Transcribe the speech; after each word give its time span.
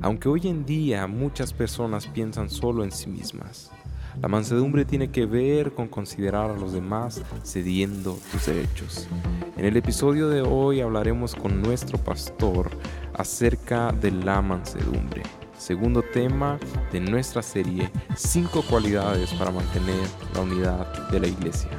Aunque 0.00 0.28
hoy 0.28 0.48
en 0.48 0.64
día 0.64 1.06
muchas 1.06 1.52
personas 1.52 2.06
piensan 2.06 2.50
solo 2.50 2.84
en 2.84 2.92
sí 2.92 3.08
mismas, 3.08 3.70
la 4.20 4.28
mansedumbre 4.28 4.84
tiene 4.84 5.10
que 5.10 5.26
ver 5.26 5.72
con 5.74 5.88
considerar 5.88 6.50
a 6.50 6.56
los 6.56 6.72
demás 6.72 7.22
cediendo 7.44 8.18
tus 8.32 8.46
derechos. 8.46 9.08
En 9.56 9.64
el 9.64 9.76
episodio 9.76 10.28
de 10.28 10.42
hoy 10.42 10.80
hablaremos 10.80 11.34
con 11.34 11.62
nuestro 11.62 11.98
pastor 11.98 12.70
acerca 13.14 13.92
de 13.92 14.10
la 14.10 14.42
mansedumbre. 14.42 15.22
Segundo 15.56 16.02
tema 16.02 16.58
de 16.92 17.00
nuestra 17.00 17.42
serie, 17.42 17.90
5 18.16 18.62
cualidades 18.68 19.32
para 19.34 19.50
mantener 19.50 20.06
la 20.34 20.40
unidad 20.40 21.10
de 21.10 21.20
la 21.20 21.26
iglesia. 21.26 21.70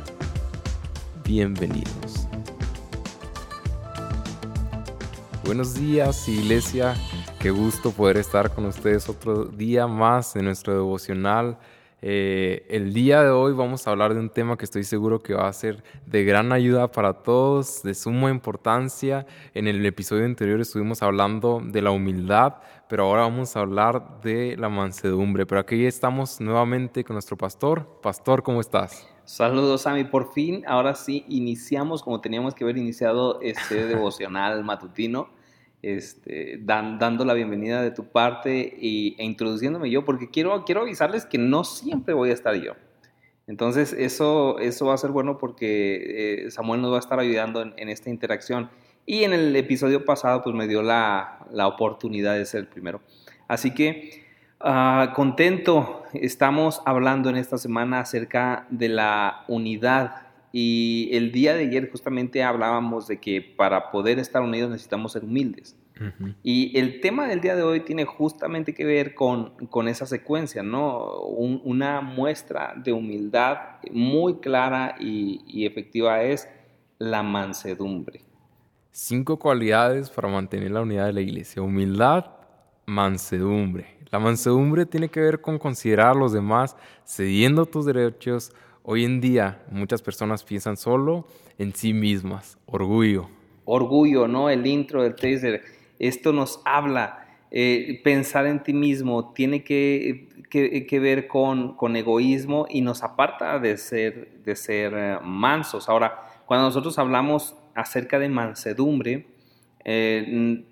Bienvenidos. 1.24 2.28
Buenos 5.44 5.74
días, 5.74 6.28
iglesia. 6.28 6.96
Qué 7.40 7.52
gusto 7.52 7.94
poder 7.94 8.18
estar 8.18 8.54
con 8.54 8.66
ustedes 8.66 9.08
otro 9.08 9.46
día 9.46 9.88
más 9.88 10.36
en 10.36 10.44
nuestro 10.44 10.74
devocional. 10.74 11.58
Eh, 12.02 12.66
el 12.70 12.94
día 12.94 13.24
de 13.24 13.30
hoy 13.30 13.54
vamos 13.54 13.88
a 13.88 13.92
hablar 13.92 14.14
de 14.14 14.20
un 14.20 14.30
tema 14.30 14.58
que 14.58 14.66
estoy 14.66 14.84
seguro 14.84 15.24
que 15.24 15.36
va 15.36 15.48
a 15.48 15.54
ser 15.54 15.82
de 16.06 16.26
gran 16.26 16.52
ayuda 16.52 16.92
para 16.92 17.14
todos, 17.14 17.82
de 17.82 17.94
suma 17.94 18.30
importancia. 18.30 19.26
En 19.54 19.70
el 19.70 19.86
episodio 19.86 20.26
anterior 20.26 20.60
estuvimos 20.60 21.02
hablando 21.02 21.62
de 21.64 21.82
la 21.82 21.92
humildad, 21.92 22.56
pero 22.90 23.06
ahora 23.06 23.22
vamos 23.22 23.56
a 23.56 23.62
hablar 23.62 24.20
de 24.22 24.58
la 24.58 24.68
mansedumbre. 24.68 25.46
Pero 25.46 25.62
aquí 25.62 25.86
estamos 25.86 26.42
nuevamente 26.42 27.06
con 27.06 27.14
nuestro 27.14 27.38
pastor. 27.38 28.02
Pastor, 28.02 28.44
¿cómo 28.44 28.60
estás? 28.60 29.08
Saludos, 29.24 29.84
Sammy. 29.84 30.04
Por 30.04 30.34
fin, 30.34 30.66
ahora 30.68 30.94
sí, 30.94 31.24
iniciamos 31.30 32.04
como 32.04 32.20
teníamos 32.20 32.54
que 32.54 32.66
haber 32.66 32.78
iniciado 32.78 33.40
este 33.40 33.86
devocional 33.88 34.62
matutino 34.66 35.39
este, 35.82 36.60
dando 36.62 37.26
la 37.26 37.34
bienvenida 37.34 37.82
de 37.82 37.92
tu 37.92 38.06
parte 38.06 38.76
y, 38.80 39.16
e 39.18 39.26
introduciéndome 39.26 39.90
yo, 39.90 40.06
porque 40.06 40.30
quiero, 40.30 40.66
quiero 40.66 40.82
avisarles 40.82 41.26
que 41.26 41.38
no 41.38 41.64
siempre 41.64 42.14
voy 42.14 42.32
a 42.32 42.34
estar 42.34 42.56
yo. 42.56 42.74
Entonces, 43.48 43.94
eso, 43.94 44.60
eso 44.60 44.86
va 44.86 44.94
a 44.94 44.98
ser 44.98 45.10
bueno 45.10 45.38
porque 45.40 46.46
eh, 46.46 46.52
Samuel 46.52 46.82
nos 46.82 46.92
va 46.92 46.98
a 46.98 47.00
estar 47.00 47.20
ayudando 47.20 47.62
en, 47.62 47.90
esta 47.90 48.12
interacción. 48.12 48.70
Y 49.08 49.24
en 49.24 49.34
el 49.34 49.56
episodio 49.56 50.06
pasado, 50.06 50.44
pues 50.44 50.56
me 50.56 50.68
dio 50.68 50.84
la, 50.84 51.48
la 51.52 51.68
oportunidad 51.68 52.36
de 52.36 52.46
ser 52.46 52.60
el 52.60 52.68
primero. 52.68 53.02
Así 53.48 53.74
que, 53.74 54.24
uh, 54.64 55.12
contento, 55.16 56.04
estamos 56.14 56.84
hablando 56.86 57.32
en 57.32 57.38
esta 57.38 57.58
semana 57.58 58.02
acerca 58.02 58.68
de 58.70 58.90
la 58.90 59.46
unidad 59.48 60.29
y 60.52 61.10
el 61.14 61.32
día 61.32 61.54
de 61.54 61.66
ayer 61.68 61.92
justamente 61.92 62.44
hablábamos 62.44 63.08
de 63.08 63.20
que 63.20 63.42
para 63.42 63.92
poder 63.92 64.20
estar 64.20 64.42
unidos 64.42 64.72
necesitamos 64.72 65.12
ser 65.12 65.24
humildes. 65.24 65.76
Y 66.44 66.78
el 66.80 67.02
tema 67.02 67.28
del 67.28 67.42
día 67.42 67.58
de 67.58 67.64
hoy 67.64 67.82
tiene 67.82 68.06
justamente 68.06 68.74
que 68.74 68.86
ver 68.86 69.14
con, 69.16 69.68
con 69.68 69.90
esa 69.90 70.06
secuencia, 70.06 70.64
¿no? 70.64 71.20
una 71.26 72.00
muestra 72.00 72.74
de 72.78 72.94
humildad 72.94 73.58
muy 73.92 74.36
clara 74.36 74.96
y, 74.98 75.42
y 75.46 75.66
efectiva 75.66 76.24
es 76.24 76.48
la 77.00 77.22
mansedumbre. 77.22 78.22
Cinco 78.92 79.38
cualidades 79.38 80.10
para 80.10 80.30
mantener 80.30 80.72
la 80.72 80.82
unidad 80.82 81.08
de 81.08 81.14
la 81.14 81.22
iglesia. 81.22 81.62
Humildad, 81.62 82.26
mansedumbre. 82.86 83.98
La 84.12 84.20
mansedumbre 84.20 84.86
tiene 84.86 85.10
que 85.10 85.20
ver 85.20 85.42
con 85.42 85.60
considerar 85.60 86.16
a 86.16 86.20
los 86.20 86.34
demás 86.34 86.76
cediendo 87.06 87.66
tus 87.66 87.86
derechos, 87.86 88.52
Hoy 88.84 89.06
en 89.06 89.22
día 89.22 89.62
muchas 89.72 90.02
personas 90.02 90.44
piensan 90.44 90.78
solo 90.78 91.28
en 91.58 91.74
sí 91.76 91.94
mismas, 91.94 92.58
orgullo. 92.66 93.30
Orgullo, 93.66 94.28
¿no? 94.28 94.50
El 94.50 94.66
intro 94.66 95.04
del 95.04 95.16
taser, 95.16 95.64
esto 96.00 96.34
nos 96.34 96.62
habla, 96.66 97.28
eh, 97.52 98.00
pensar 98.04 98.46
en 98.48 98.64
ti 98.64 98.74
mismo 98.74 99.34
tiene 99.34 99.64
que, 99.64 100.30
que, 100.50 101.00
ver 101.00 101.28
con, 101.28 101.76
con, 101.76 101.96
egoísmo 101.96 102.66
y 102.70 102.82
nos 102.82 103.04
aparta 103.04 103.60
de 103.60 103.78
ser, 103.78 104.42
de 104.44 104.56
ser 104.56 104.94
eh, 104.96 105.18
mansos. 105.24 105.90
Ahora, 105.90 106.44
cuando 106.46 106.66
nosotros 106.66 106.98
hablamos 106.98 107.56
acerca 107.76 108.18
de 108.18 108.30
mansedumbre, 108.30 109.28
eh, 109.84 110.64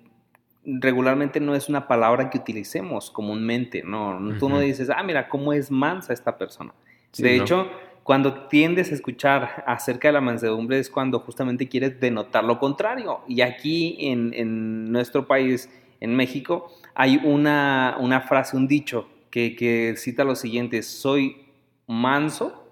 regularmente 0.64 1.40
no 1.40 1.54
es 1.54 1.68
una 1.68 1.86
palabra 1.88 2.30
que 2.30 2.38
utilicemos 2.38 3.10
comúnmente, 3.10 3.82
¿no? 3.82 4.18
Tú 4.38 4.48
no 4.48 4.60
dices, 4.60 4.90
ah, 4.90 5.02
mira, 5.02 5.28
cómo 5.28 5.52
es 5.52 5.70
mansa 5.70 6.12
esta 6.12 6.36
persona. 6.36 6.74
de 7.16 7.36
hecho, 7.36 7.68
cuando 8.08 8.48
tiendes 8.48 8.90
a 8.90 8.94
escuchar 8.94 9.64
acerca 9.66 10.08
de 10.08 10.12
la 10.14 10.22
mansedumbre 10.22 10.78
es 10.78 10.88
cuando 10.88 11.20
justamente 11.20 11.68
quieres 11.68 12.00
denotar 12.00 12.42
lo 12.42 12.58
contrario. 12.58 13.20
Y 13.28 13.42
aquí 13.42 13.98
en, 14.00 14.90
nuestro 14.90 15.26
país, 15.26 15.68
en 16.00 16.16
México, 16.16 16.72
hay 16.94 17.20
una, 17.22 18.24
frase, 18.26 18.56
un 18.56 18.66
dicho 18.66 19.06
que, 19.30 19.94
cita 19.98 20.24
lo 20.24 20.36
siguiente, 20.36 20.82
soy 20.82 21.48
manso, 21.86 22.70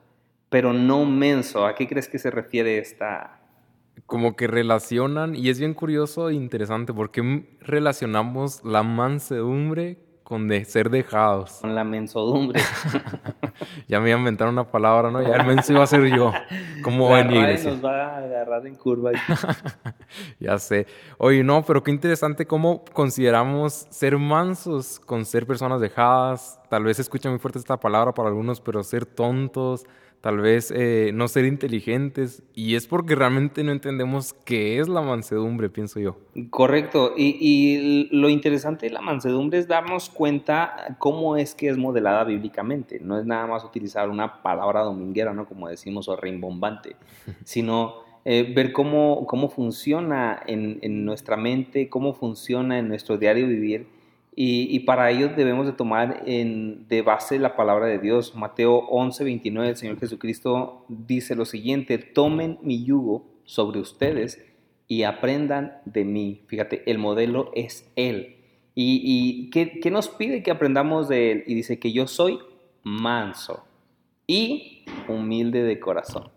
pero 0.49 0.73
no 0.73 1.05
menso. 1.05 1.67
¿A 1.67 1.75
qué 1.75 1.87
crees 1.87 2.09
que 2.09 2.19
se 2.19 2.31
refiere 2.31 2.79
esta, 2.79 3.39
como 4.07 4.37
que 4.37 4.47
relacionan, 4.47 5.35
y 5.35 5.51
es 5.51 5.59
bien 5.59 5.75
curioso 5.75 6.31
e 6.31 6.35
interesante, 6.35 6.95
porque 6.95 7.47
relacionamos 7.61 8.65
la 8.65 8.83
mansedumbre 8.83 9.99
con 10.23 10.49
de 10.49 10.65
ser 10.65 10.89
dejados. 10.89 11.59
Con 11.61 11.75
la 11.75 11.85
mensodumbre. 11.85 12.61
ya 13.89 14.01
me 14.01 14.11
iba 14.11 14.17
a 14.17 14.19
inventar 14.19 14.49
una 14.49 14.71
palabra, 14.71 15.11
¿no? 15.11 15.23
Ya 15.23 15.37
el 15.37 15.47
menso 15.47 15.73
iba 15.73 15.83
a 15.83 15.87
ser 15.87 16.07
yo. 16.07 16.33
¿Cómo 16.83 17.17
en 17.17 17.31
iglesia? 17.31 17.71
nos 17.71 17.85
va 17.85 18.07
a 18.07 18.19
agarrar 18.19 18.67
en 18.67 18.75
curva. 18.75 19.13
ya 20.41 20.59
sé. 20.59 20.87
Oye, 21.19 21.43
no, 21.45 21.63
pero 21.65 21.83
qué 21.83 21.91
interesante 21.91 22.47
cómo 22.47 22.85
consideramos 22.93 23.87
ser 23.91 24.19
mansos 24.19 25.01
con 25.01 25.25
ser 25.25 25.47
personas 25.47 25.81
dejadas. 25.81 26.61
Tal 26.69 26.85
vez 26.85 26.99
escucha 26.99 27.31
muy 27.31 27.39
fuerte 27.39 27.59
esta 27.59 27.79
palabra 27.79 28.13
para 28.13 28.29
algunos, 28.29 28.61
pero 28.61 28.83
ser 28.83 29.07
tontos 29.07 29.87
tal 30.27 30.41
vez 30.41 30.73
eh, 30.75 31.13
no 31.15 31.29
ser 31.29 31.45
inteligentes, 31.45 32.43
y 32.53 32.75
es 32.75 32.89
porque 32.89 33.15
realmente 33.15 33.63
no 33.63 33.71
entendemos 33.71 34.33
qué 34.33 34.81
es 34.81 34.89
la 34.89 35.01
mansedumbre, 35.01 35.69
pienso 35.69 36.01
yo. 36.01 36.17
Correcto, 36.51 37.13
y, 37.17 38.09
lo 38.11 38.29
interesante 38.29 38.87
de 38.87 38.93
la 38.93 39.01
mansedumbre 39.01 39.59
es 39.59 39.69
darnos 39.69 40.11
cuenta 40.11 40.97
cómo 40.99 41.37
es 41.37 41.55
que 41.55 41.69
es 41.69 41.79
modelada 41.79 42.25
bíblicamente, 42.25 42.99
no 43.01 43.19
es 43.21 43.25
nada 43.25 43.46
más 43.47 43.65
utilizar 43.65 44.09
una 44.09 44.43
palabra 44.43 44.83
dominguera, 44.83 45.33
¿no? 45.33 45.47
Como 45.47 45.69
decimos, 45.69 46.09
o 46.09 46.17
rimbombante, 46.17 46.97
sino 47.45 47.97
eh, 48.25 48.53
ver 48.55 48.73
cómo, 48.73 49.27
cómo 49.27 49.49
funciona 49.49 50.43
en, 50.47 50.79
en 50.83 51.05
nuestra 51.05 51.37
mente, 51.37 51.89
cómo 51.89 52.15
funciona 52.15 52.79
en 52.79 52.89
nuestro 52.89 53.19
diario 53.19 53.47
vivir, 53.47 53.87
y, 54.39 54.81
para 54.81 55.11
ello 55.11 55.31
debemos 55.31 55.65
de 55.65 55.73
tomar 55.73 56.23
en, 56.27 56.87
de 56.89 57.01
base 57.01 57.39
la 57.39 57.57
palabra 57.57 57.87
de 57.87 57.99
Dios. 57.99 58.35
Mateo 58.35 58.81
11, 58.91 59.25
29, 59.25 59.71
el 59.71 59.77
Señor 59.77 59.99
Jesucristo 59.99 60.85
dice 60.89 61.35
lo 61.35 61.47
siguiente, 61.47 61.97
tomen 61.97 62.59
mi 62.61 62.85
yugo 62.85 63.25
sobre 63.45 63.81
ustedes 63.81 64.45
y 64.89 65.05
aprendan 65.05 65.79
de 65.87 66.05
mí. 66.05 66.43
Fíjate, 66.49 66.83
el 66.85 66.99
modelo 66.99 67.51
es 67.55 67.91
Él. 67.97 68.37
¿Y, 68.75 69.01
y 69.03 69.49
¿qué, 69.49 69.81
qué 69.81 69.91
nos 69.91 70.11
pide 70.11 70.43
que 70.43 70.51
aprendamos 70.51 71.09
de 71.09 71.33
Él? 71.33 71.45
Y 71.47 71.55
dice 71.55 71.79
que 71.79 71.93
yo 71.93 72.07
soy 72.07 72.39
manso 72.87 73.67
y 74.29 74.85
humilde 75.09 75.65
de 75.65 75.81
corazón. 75.81 76.31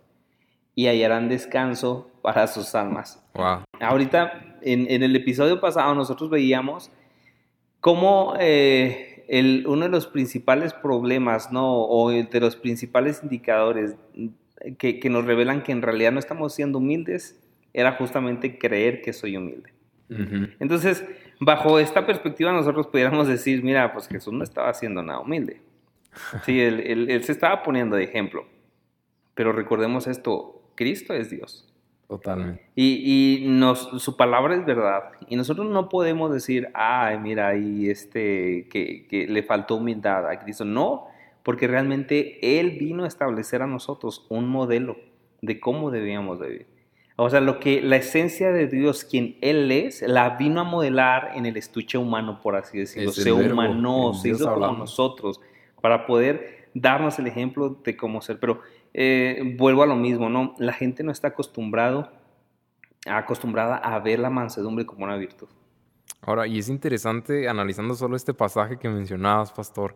Y 0.74 0.88
hallarán 0.88 1.30
descanso 1.30 2.10
para 2.24 2.48
sus 2.48 2.74
almas. 2.74 3.24
Wow. 3.36 3.66
Ahorita, 3.80 4.58
en, 4.64 4.90
en 4.90 5.04
el 5.04 5.16
episodio 5.16 5.62
pasado, 5.62 5.94
nosotros 5.94 6.32
veíamos 6.32 6.92
cómo 7.82 8.34
eh, 8.40 9.26
el, 9.28 9.66
uno 9.68 9.86
de 9.86 9.92
los 9.92 10.08
principales 10.08 10.74
problemas, 10.74 11.52
¿no? 11.52 11.84
O 11.84 12.10
de 12.10 12.40
los 12.40 12.56
principales 12.56 13.22
indicadores 13.22 13.96
que, 14.80 15.00
que, 15.00 15.10
nos 15.12 15.26
revelan 15.26 15.62
que 15.62 15.72
en 15.72 15.84
realidad 15.84 16.12
no 16.12 16.20
estamos 16.20 16.56
siendo 16.56 16.80
humildes 16.80 17.40
era 17.74 17.92
justamente 17.92 18.58
creer 18.58 19.02
que 19.02 19.14
soy 19.14 19.38
humilde. 19.38 19.72
Entonces, 20.60 21.06
bajo 21.40 21.78
esta 21.78 22.08
perspectiva 22.08 22.52
nosotros 22.52 22.88
pudiéramos 22.88 23.28
decir, 23.28 23.64
mira, 23.64 23.94
pues 23.94 24.08
Jesús 24.08 24.34
no 24.34 24.44
estaba 24.44 24.70
haciendo 24.70 25.04
nada 25.04 25.20
humilde. 25.20 25.62
Sí, 26.44 26.60
él, 26.60 27.10
él 27.10 27.24
se 27.24 27.32
estaba 27.32 27.64
poniendo 27.64 27.96
de 27.96 28.04
ejemplo. 28.04 28.46
Pero 29.36 29.52
recordemos 29.52 30.08
esto, 30.08 30.62
Cristo 30.76 31.14
es 31.14 31.30
Dios. 31.30 31.66
Totalmente. 32.10 32.66
Y, 32.76 33.44
y 33.44 33.48
nos, 33.48 34.02
su 34.02 34.18
palabra 34.18 34.56
es 34.56 34.66
verdad. 34.66 35.12
Y 35.28 35.36
nosotros 35.36 35.70
no 35.70 35.90
podemos 35.90 36.34
decir, 36.34 36.70
ay, 36.74 37.20
mira, 37.20 37.56
y 37.56 37.90
este, 37.90 38.68
que, 38.70 39.06
que, 39.08 39.28
le 39.28 39.44
faltó 39.44 39.76
humildad 39.76 40.28
a 40.28 40.40
Cristo. 40.40 40.66
No, 40.66 41.06
porque 41.44 41.68
realmente 41.68 42.60
Él 42.60 42.72
vino 42.80 43.04
a 43.04 43.08
establecer 43.08 43.62
a 43.62 43.68
nosotros 43.68 44.26
un 44.30 44.48
modelo 44.48 44.98
de 45.42 45.60
cómo 45.60 45.92
debíamos 45.92 46.40
de 46.40 46.48
vivir. 46.48 46.68
O 47.16 47.30
sea, 47.30 47.42
lo 47.42 47.60
que 47.60 47.82
la 47.82 47.98
esencia 47.98 48.52
de 48.52 48.68
Dios, 48.68 49.04
quien 49.04 49.38
Él 49.42 49.72
es, 49.72 50.02
la 50.02 50.32
vino 50.32 50.62
a 50.62 50.64
modelar 50.64 51.34
en 51.36 51.46
el 51.46 51.58
estuche 51.58 51.98
humano, 51.98 52.42
por 52.42 52.56
así 52.56 52.80
decirlo. 52.80 53.12
Se 53.12 53.32
humanó, 53.32 54.16
se 54.16 54.30
hizo 54.30 54.52
como 54.52 54.72
nosotros, 54.72 55.40
para 55.82 56.06
poder 56.06 56.70
darnos 56.74 57.20
el 57.20 57.28
ejemplo 57.28 57.70
de 57.84 57.98
cómo 57.98 58.22
ser. 58.22 58.40
Pero 58.40 58.62
eh, 58.94 59.56
vuelvo 59.58 59.84
a 59.84 59.88
lo 59.88 59.96
mismo, 59.96 60.30
¿no? 60.30 60.56
La 60.58 60.74
gente 60.74 61.04
no 61.04 61.12
está 61.12 61.30
acostumbrado, 61.30 62.12
acostumbrada 63.08 63.78
a 63.78 64.00
ver 64.00 64.20
la 64.20 64.30
mansedumbre 64.30 64.86
como 64.86 65.06
una 65.06 65.16
virtud. 65.16 65.48
Ahora, 66.22 66.48
y 66.48 66.60
es 66.60 66.70
interesante 66.70 67.48
analizando 67.48 67.96
solo 67.96 68.16
este 68.16 68.34
pasaje 68.34 68.78
que 68.78 68.90
mencionabas, 68.90 69.52
pastor, 69.52 69.96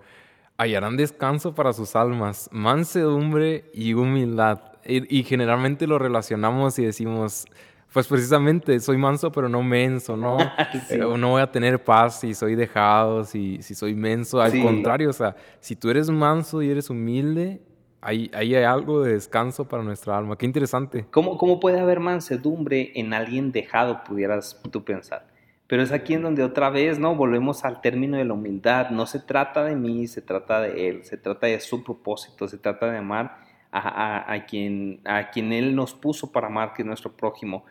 hallarán 0.58 0.98
descanso 0.98 1.54
para 1.54 1.74
sus 1.74 1.96
almas, 1.96 2.50
mansedumbre 2.52 3.70
y 3.74 3.94
humildad. 3.94 4.62
Y, 4.86 5.24
generalmente 5.24 5.88
lo 5.88 5.98
relacionamos 5.98 6.78
y 6.78 6.86
decimos, 6.86 7.46
pues 7.94 8.08
precisamente 8.08 8.80
soy 8.80 8.98
manso 8.98 9.32
pero 9.32 9.48
no 9.48 9.62
menso, 9.62 10.18
¿no? 10.18 10.38
sí. 10.90 10.98
No 10.98 11.30
voy 11.30 11.42
a 11.42 11.52
tener 11.52 11.84
paz 11.84 12.20
si 12.20 12.34
soy 12.34 12.56
dejado, 12.56 13.24
si, 13.24 13.62
si 13.62 13.76
soy 13.76 13.94
menso. 13.94 14.42
Al 14.42 14.60
contrario, 14.62 15.10
o 15.10 15.14
sea, 15.14 15.36
si 15.60 15.76
tú 15.76 15.90
eres 15.90 16.10
manso 16.10 16.62
y 16.62 16.70
eres 16.70 16.90
humilde, 16.90 17.62
ahí, 18.02 18.30
ahí 18.34 18.56
hay 18.56 18.64
algo 18.64 19.04
de 19.04 19.14
descanso 19.14 19.68
para 19.68 19.84
nuestra 19.84 20.18
alma. 20.18 20.38
Qué 20.38 20.46
interesante. 20.46 21.06
¿Cómo, 21.12 21.38
¿Cómo 21.38 21.60
puede 21.60 21.80
haber 21.80 22.00
mansedumbre 22.00 22.92
en 22.96 23.14
alguien 23.14 23.52
dejado, 23.52 24.04
pudieras 24.04 24.60
tú 24.72 24.84
pensar? 24.84 25.28
Pero 25.68 25.82
es 25.82 25.92
aquí 25.92 26.14
en 26.14 26.22
donde 26.22 26.44
otra 26.44 26.70
vez, 26.70 27.00
¿no? 27.00 27.16
Volvemos 27.16 27.64
al 27.64 27.82
término 27.82 28.18
de 28.18 28.26
la 28.26 28.34
humildad. 28.34 28.90
No 28.90 29.06
se 29.06 29.20
trata 29.20 29.64
de 29.64 29.76
mí, 29.76 30.08
se 30.08 30.22
trata 30.22 30.62
de 30.62 30.90
Él, 30.90 31.04
se 31.04 31.18
trata 31.18 31.48
de 31.48 31.60
su 31.60 31.84
propósito, 31.84 32.48
se 32.48 32.58
trata 32.58 32.92
de 32.92 32.98
amar 32.98 33.38
a, 33.72 34.46
quien, 34.48 35.00
a 35.06 35.32
quien 35.32 35.52
Él 35.52 35.76
nos 35.76 35.94
puso 35.94 36.32
para 36.32 36.48
amar, 36.48 36.74
que 36.74 36.84
es 36.84 36.86
nuestro 36.86 37.12
prójimo. 37.12 37.66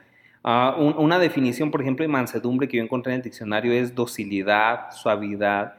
Ah, 0.45 0.75
una 0.79 1.19
definición, 1.19 1.71
por 1.71 1.83
ejemplo, 1.83 2.03
de 2.03 2.09
mansedumbre 2.09 2.67
que 2.67 2.79
yo 2.79 2.83
encontré 2.83 3.13
en 3.13 3.19
el 3.19 3.23
diccionario 3.23 3.73
es 3.73 3.95
docilidad, 3.95 4.91
suavidad 4.91 5.75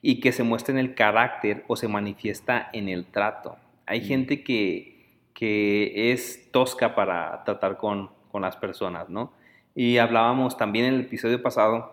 y 0.00 0.20
que 0.20 0.32
se 0.32 0.42
muestra 0.42 0.72
en 0.72 0.78
el 0.78 0.94
carácter 0.94 1.64
o 1.68 1.76
se 1.76 1.88
manifiesta 1.88 2.70
en 2.72 2.88
el 2.88 3.04
trato. 3.06 3.56
Hay 3.86 4.00
mm. 4.00 4.04
gente 4.04 4.42
que, 4.42 5.20
que 5.34 6.12
es 6.12 6.50
tosca 6.52 6.94
para 6.94 7.44
tratar 7.44 7.76
con, 7.76 8.10
con 8.30 8.42
las 8.42 8.56
personas, 8.56 9.08
¿no? 9.10 9.32
Y 9.74 9.98
hablábamos 9.98 10.56
también 10.56 10.86
en 10.86 10.94
el 10.94 11.00
episodio 11.02 11.42
pasado 11.42 11.92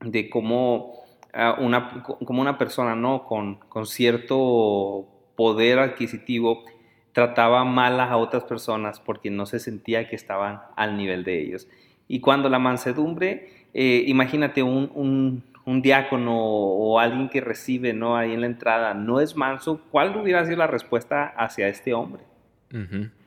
de 0.00 0.28
cómo 0.28 1.04
ah, 1.32 1.56
una, 1.58 2.02
como 2.02 2.40
una 2.40 2.58
persona 2.58 2.94
¿no? 2.94 3.24
con, 3.24 3.56
con 3.68 3.86
cierto 3.86 5.06
poder 5.36 5.78
adquisitivo 5.78 6.64
trataba 7.14 7.64
mal 7.64 7.98
a 7.98 8.14
otras 8.18 8.44
personas 8.44 9.00
porque 9.00 9.30
no 9.30 9.46
se 9.46 9.58
sentía 9.58 10.06
que 10.08 10.16
estaban 10.16 10.60
al 10.76 10.98
nivel 10.98 11.24
de 11.24 11.40
ellos. 11.40 11.66
Y 12.06 12.20
cuando 12.20 12.50
la 12.50 12.58
mansedumbre, 12.58 13.48
eh, 13.72 14.04
imagínate 14.06 14.62
un, 14.62 14.90
un, 14.94 15.42
un, 15.64 15.80
diácono 15.80 16.36
o 16.36 17.00
alguien 17.00 17.30
que 17.30 17.40
recibe 17.40 17.94
¿no? 17.94 18.18
ahí 18.18 18.34
en 18.34 18.42
la 18.42 18.46
entrada, 18.46 18.92
no 18.92 19.20
es 19.20 19.34
manso, 19.36 19.80
¿cuál 19.90 20.14
hubiera 20.14 20.44
sido 20.44 20.58
la 20.58 20.66
respuesta 20.66 21.32
hacia 21.38 21.68
este 21.68 21.94
hombre? 21.94 22.22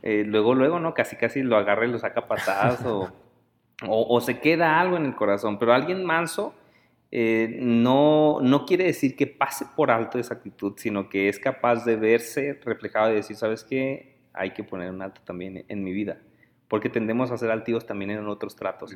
Eh, 0.04 0.24
luego, 0.28 0.54
luego, 0.54 0.80
¿no? 0.80 0.94
Casi, 0.94 1.16
casi 1.16 1.42
lo 1.42 1.58
agarra 1.58 1.88
y 1.88 1.92
lo 1.92 1.98
saca 1.98 2.28
patadas 2.28 2.82
o 2.86 3.10
o, 3.86 4.20
se 4.22 4.40
queda 4.40 4.80
algo 4.80 4.98
en 4.98 5.06
el 5.06 5.16
corazón, 5.16 5.60
pero 5.60 5.74
alguien 5.74 6.04
manso 6.04 6.54
eh, 7.12 7.58
no, 7.62 8.40
no 8.42 8.66
quiere 8.66 8.86
decir 8.86 9.16
que 9.16 9.28
pase 9.28 9.66
por 9.76 9.92
alto 9.92 10.20
esa 10.20 10.36
actitud, 10.36 10.74
sino 10.78 11.10
que 11.10 11.30
es 11.30 11.40
capaz 11.40 11.86
de 11.86 11.96
verse 11.96 12.60
reflejado 12.64 13.12
y 13.12 13.16
decir, 13.16 13.36
¿sabes 13.36 13.64
qué? 13.64 14.18
Hay 14.34 14.52
que 14.52 14.64
poner 14.64 14.92
un 14.92 15.02
alto 15.02 15.22
también 15.24 15.66
en 15.68 15.84
mi 15.84 15.94
vida, 15.94 16.20
porque 16.68 16.90
tendemos 16.90 17.32
a 17.32 17.38
ser 17.38 17.50
altivos 17.50 17.86
también 17.86 18.12
en 18.12 18.28
otros 18.28 18.56
tratos. 18.56 18.96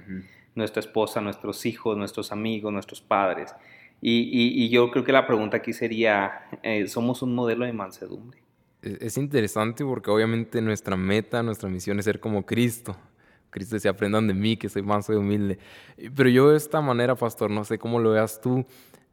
Nuestra 0.56 0.82
esposa, 0.82 1.22
nuestros 1.22 1.66
hijos, 1.66 1.98
nuestros 1.98 2.32
amigos, 2.32 2.74
nuestros 2.74 3.02
padres. 3.02 3.56
Y, 4.02 4.70
yo 4.70 4.90
creo 4.92 5.04
que 5.04 5.12
la 5.12 5.26
pregunta 5.26 5.58
aquí 5.58 5.74
sería, 5.74 6.48
eh, 6.64 6.88
¿somos 6.88 7.22
un 7.22 7.34
modelo 7.36 7.66
de 7.66 7.74
mansedumbre? 7.74 8.42
Es 8.82 9.18
interesante 9.18 9.86
porque 9.86 10.10
obviamente 10.10 10.60
nuestra 10.60 10.98
meta, 10.98 11.44
nuestra 11.44 11.70
misión 11.70 12.00
es 12.00 12.06
ser 12.06 12.20
como 12.20 12.46
Cristo. 12.46 12.98
Cristo 13.52 13.76
decía, 13.76 13.92
aprendan 13.92 14.28
de 14.28 14.34
mí, 14.34 14.58
que 14.58 14.70
soy 14.70 14.82
manso 14.82 15.14
y 15.14 15.18
humilde. 15.18 15.60
Pero 16.16 16.30
yo 16.30 16.50
de 16.50 16.58
esta 16.58 16.82
manera, 16.82 17.16
pastor, 17.16 17.52
no 17.52 17.64
sé 17.64 17.78
cómo 17.78 18.00
lo 18.00 18.12
veas 18.12 18.42
tú, 18.42 18.66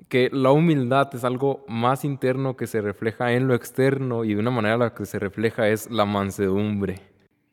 que 0.08 0.30
la 0.32 0.52
humildad 0.52 1.14
es 1.14 1.24
algo 1.24 1.64
más 1.68 2.04
interno 2.04 2.56
que 2.56 2.66
se 2.66 2.80
refleja 2.80 3.32
en 3.32 3.48
lo 3.48 3.54
externo 3.54 4.24
y 4.24 4.34
de 4.34 4.40
una 4.40 4.50
manera 4.50 4.76
la 4.76 4.94
que 4.94 5.04
se 5.04 5.18
refleja 5.18 5.68
es 5.68 5.90
la 5.90 6.04
mansedumbre. 6.04 7.00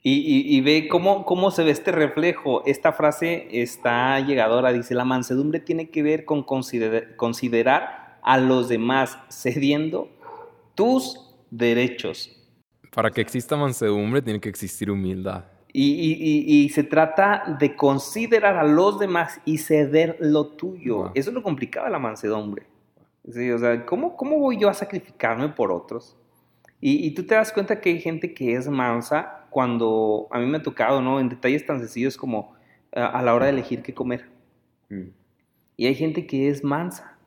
Y, 0.08 0.62
ve 0.62 0.88
cómo, 0.88 1.26
cómo 1.26 1.50
se 1.50 1.64
ve 1.64 1.72
este 1.72 1.92
reflejo. 1.92 2.64
Esta 2.68 2.94
frase 2.94 3.48
está 3.50 4.20
llegadora, 4.20 4.72
dice, 4.72 4.94
la 4.94 5.04
mansedumbre 5.04 5.60
tiene 5.60 5.90
que 5.90 6.04
ver 6.04 6.26
con 6.26 6.44
considerar 6.44 8.20
a 8.22 8.38
los 8.38 8.70
demás 8.70 9.18
cediendo 9.32 10.12
tus 10.76 11.34
derechos. 11.50 12.30
Para 12.94 13.10
que 13.10 13.22
exista 13.22 13.58
mansedumbre 13.58 14.22
tiene 14.22 14.40
que 14.40 14.48
existir 14.48 14.92
humildad. 14.92 15.46
Y, 15.78 16.70
se 16.70 16.84
trata 16.84 17.58
de 17.60 17.76
considerar 17.76 18.56
a 18.56 18.64
los 18.64 18.98
demás 18.98 19.42
y 19.44 19.58
ceder 19.58 20.16
lo 20.22 20.48
tuyo. 20.48 21.12
Eso 21.14 21.30
es 21.30 21.34
lo 21.34 21.44
complicado 21.44 21.86
de 21.86 21.92
la 21.92 22.00
mansedumbre. 22.00 22.66
Sí, 23.30 23.52
o 23.52 23.58
sea, 23.58 23.86
¿cómo, 23.86 24.16
¿cómo, 24.16 24.40
voy 24.40 24.58
yo 24.58 24.70
a 24.70 24.74
sacrificarme 24.74 25.50
por 25.50 25.72
otros? 25.72 26.16
Y, 26.80 27.12
tú 27.12 27.26
te 27.26 27.36
das 27.36 27.52
cuenta 27.52 27.82
que 27.82 27.90
hay 27.90 28.00
gente 28.00 28.34
que 28.34 28.54
es 28.54 28.70
mansa 28.70 29.48
cuando 29.50 30.28
a 30.32 30.40
mí 30.40 30.46
me 30.46 30.58
ha 30.58 30.64
tocado, 30.64 31.02
¿no? 31.02 31.20
En 31.20 31.28
detalles 31.28 31.66
tan 31.66 31.80
sencillos 31.80 32.16
como 32.16 32.54
a, 32.94 33.22
la 33.22 33.34
hora 33.34 33.46
de 33.46 33.52
elegir 33.52 33.82
qué 33.82 33.94
comer. 33.94 34.30
Mm. 34.90 35.10
Y 35.78 35.88
hay 35.88 35.96
gente 35.96 36.26
que 36.26 36.50
es 36.50 36.64
mansa. 36.64 37.18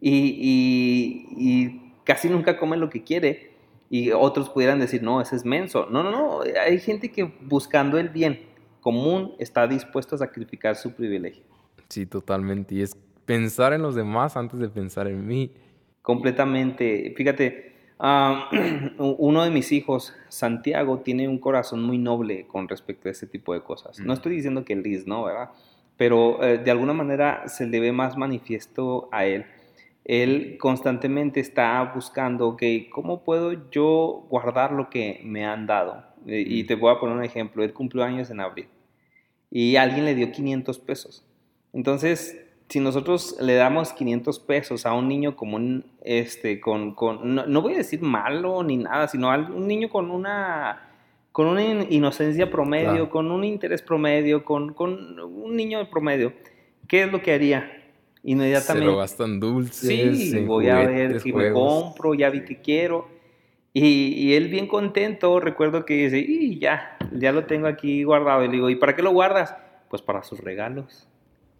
y 0.00 1.92
casi 2.04 2.30
nunca 2.30 2.56
come 2.58 2.78
lo 2.78 2.88
que 2.88 3.02
quiere 3.04 3.57
y 3.90 4.10
otros 4.12 4.50
pudieran 4.50 4.78
decir, 4.78 5.02
no, 5.02 5.20
ese 5.20 5.36
es 5.36 5.44
menso. 5.44 5.86
No, 5.90 6.02
no, 6.02 6.10
no. 6.10 6.40
Hay 6.60 6.78
gente 6.78 7.10
que 7.10 7.24
buscando 7.24 7.98
el 7.98 8.10
bien 8.10 8.40
común 8.80 9.34
está 9.38 9.66
dispuesto 9.66 10.14
a 10.14 10.18
sacrificar 10.18 10.76
su 10.76 10.92
privilegio. 10.92 11.42
Sí, 11.88 12.04
totalmente. 12.04 12.74
Y 12.74 12.82
es 12.82 12.96
pensar 13.24 13.72
en 13.72 13.82
los 13.82 13.94
demás 13.94 14.36
antes 14.36 14.58
de 14.58 14.68
pensar 14.68 15.06
en 15.08 15.26
mí. 15.26 15.52
Completamente. 16.02 17.14
Fíjate, 17.16 17.72
uno 18.98 19.42
de 19.42 19.50
mis 19.50 19.72
hijos, 19.72 20.14
Santiago, 20.28 20.98
tiene 20.98 21.26
un 21.26 21.38
corazón 21.38 21.82
muy 21.82 21.98
noble 21.98 22.46
con 22.46 22.68
respecto 22.68 23.08
a 23.08 23.12
este 23.12 23.26
tipo 23.26 23.54
de 23.54 23.62
cosas. 23.62 24.00
No 24.00 24.12
mm. 24.12 24.16
estoy 24.16 24.36
diciendo 24.36 24.64
que 24.64 24.76
Liz 24.76 25.06
no, 25.06 25.24
¿verdad? 25.24 25.50
Pero 25.96 26.42
eh, 26.44 26.58
de 26.58 26.70
alguna 26.70 26.92
manera 26.92 27.48
se 27.48 27.66
le 27.66 27.80
ve 27.80 27.92
más 27.92 28.16
manifiesto 28.16 29.08
a 29.10 29.24
él 29.24 29.46
él 30.08 30.56
constantemente 30.58 31.38
está 31.38 31.92
buscando, 31.94 32.48
ok, 32.48 32.62
¿cómo 32.90 33.22
puedo 33.22 33.70
yo 33.70 34.26
guardar 34.28 34.72
lo 34.72 34.90
que 34.90 35.20
me 35.22 35.44
han 35.44 35.66
dado? 35.66 36.02
Y 36.26 36.64
te 36.64 36.74
voy 36.74 36.92
a 36.92 36.98
poner 36.98 37.16
un 37.16 37.24
ejemplo, 37.24 37.62
él 37.62 37.72
cumplió 37.72 38.02
años 38.02 38.30
en 38.30 38.40
abril 38.40 38.66
y 39.50 39.76
alguien 39.76 40.04
le 40.04 40.14
dio 40.14 40.32
500 40.32 40.78
pesos. 40.78 41.24
Entonces, 41.72 42.44
si 42.68 42.80
nosotros 42.80 43.36
le 43.40 43.54
damos 43.54 43.92
500 43.92 44.38
pesos 44.40 44.86
a 44.86 44.92
un 44.92 45.08
niño 45.08 45.36
como 45.36 45.56
un, 45.56 45.84
este, 46.02 46.60
con, 46.60 46.94
con 46.94 47.34
no, 47.34 47.62
voy 47.62 47.74
a 47.74 47.78
decir 47.78 48.02
malo 48.02 48.62
ni 48.62 48.78
nada, 48.78 49.08
sino 49.08 49.30
a 49.30 49.36
un 49.36 49.66
niño 49.66 49.88
con 49.88 50.10
una, 50.10 50.90
con 51.32 51.46
una 51.46 51.62
inocencia 51.62 52.50
promedio, 52.50 53.10
con 53.10 53.30
un 53.30 53.44
interés 53.44 53.82
promedio, 53.82 54.44
con, 54.44 54.74
con 54.74 55.18
un 55.20 55.56
niño 55.56 55.78
de 55.78 55.86
promedio, 55.86 56.32
¿qué 56.86 57.02
es 57.02 57.12
lo 57.12 57.22
que 57.22 57.32
haría? 57.32 57.77
Inmediatamente. 58.22 58.86
Se 58.86 58.92
lo 58.92 58.98
gastan 58.98 59.40
dulces. 59.40 60.30
Sí, 60.30 60.38
voy 60.40 60.68
a 60.68 60.78
ver 60.78 61.20
si 61.20 61.32
me 61.32 61.52
compro, 61.52 62.14
ya 62.14 62.30
vi 62.30 62.44
que 62.44 62.60
quiero. 62.60 63.08
Y, 63.74 64.34
él 64.34 64.48
bien 64.48 64.66
contento, 64.66 65.38
recuerdo 65.40 65.84
que 65.84 65.94
dice, 65.94 66.18
y 66.18 66.58
ya, 66.58 66.96
ya 67.12 67.32
lo 67.32 67.44
tengo 67.44 67.68
aquí 67.68 68.02
guardado. 68.02 68.42
Y 68.42 68.48
le 68.48 68.54
digo, 68.54 68.70
¿y 68.70 68.76
para 68.76 68.96
qué 68.96 69.02
lo 69.02 69.12
guardas? 69.12 69.54
Pues 69.88 70.02
para 70.02 70.22
sus 70.24 70.40
regalos. 70.40 71.06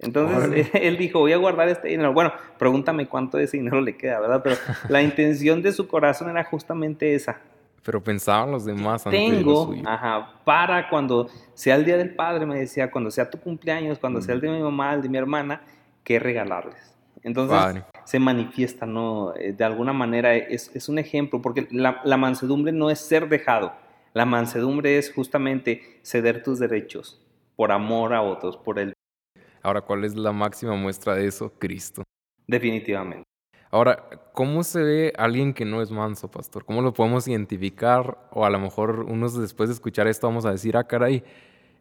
Entonces 0.00 0.68
él 0.74 0.96
dijo, 0.96 1.20
voy 1.20 1.32
a 1.32 1.36
guardar 1.36 1.68
este 1.68 1.88
dinero. 1.88 2.12
Bueno, 2.12 2.32
pregúntame 2.58 3.06
cuánto 3.06 3.36
de 3.36 3.44
ese 3.44 3.56
dinero 3.56 3.80
le 3.80 3.96
queda, 3.96 4.20
¿verdad? 4.20 4.42
Pero 4.42 4.56
la 4.88 5.02
intención 5.02 5.62
de 5.62 5.72
su 5.72 5.86
corazón 5.86 6.30
era 6.30 6.44
justamente 6.44 7.14
esa. 7.14 7.38
Pero 7.84 8.02
pensaban 8.02 8.50
los 8.50 8.64
demás 8.64 9.06
antes 9.06 9.18
Tengo, 9.18 9.74
ajá, 9.86 10.34
para 10.44 10.88
cuando 10.90 11.28
sea 11.54 11.76
el 11.76 11.84
día 11.84 11.96
del 11.96 12.14
padre, 12.14 12.44
me 12.44 12.58
decía, 12.58 12.90
cuando 12.90 13.10
sea 13.10 13.30
tu 13.30 13.38
cumpleaños, 13.38 13.98
cuando 13.98 14.20
sea 14.20 14.34
el 14.34 14.40
de 14.40 14.50
mi 14.50 14.60
mamá, 14.60 14.94
el 14.94 15.02
de 15.02 15.08
mi 15.08 15.16
hermana, 15.16 15.62
que 16.08 16.18
regalarles. 16.18 16.96
Entonces 17.22 17.84
se 18.04 18.18
manifiesta, 18.18 18.86
¿no? 18.86 19.34
Eh, 19.36 19.52
de 19.52 19.64
alguna 19.64 19.92
manera 19.92 20.34
es, 20.34 20.74
es 20.74 20.88
un 20.88 20.98
ejemplo, 20.98 21.42
porque 21.42 21.68
la, 21.70 22.00
la, 22.02 22.16
mansedumbre 22.16 22.72
no 22.72 22.88
es 22.88 22.98
ser 22.98 23.28
dejado, 23.28 23.74
la 24.14 24.24
mansedumbre 24.24 24.96
es 24.96 25.12
justamente 25.12 26.00
ceder 26.02 26.42
tus 26.42 26.58
derechos 26.58 27.22
por 27.56 27.72
amor 27.72 28.14
a 28.14 28.22
otros, 28.22 28.56
por 28.56 28.78
el... 28.78 28.94
Ahora, 29.62 29.82
¿cuál 29.82 30.04
es 30.04 30.16
la 30.16 30.32
máxima 30.32 30.74
muestra 30.76 31.14
de 31.14 31.26
eso? 31.26 31.52
Cristo. 31.58 32.04
Definitivamente. 32.46 33.24
Ahora, 33.70 34.08
¿cómo 34.32 34.62
se 34.62 34.82
ve 34.82 35.12
alguien 35.18 35.52
que 35.52 35.66
no 35.66 35.82
es 35.82 35.90
manso, 35.90 36.30
pastor? 36.30 36.64
¿Cómo 36.64 36.80
lo 36.80 36.94
podemos 36.94 37.28
identificar? 37.28 38.16
O 38.30 38.46
a 38.46 38.50
lo 38.50 38.58
mejor 38.58 39.00
unos 39.00 39.38
después 39.38 39.68
de 39.68 39.74
escuchar 39.74 40.06
esto 40.06 40.26
vamos 40.26 40.46
a 40.46 40.52
decir, 40.52 40.74
ah, 40.78 40.84
caray, 40.84 41.22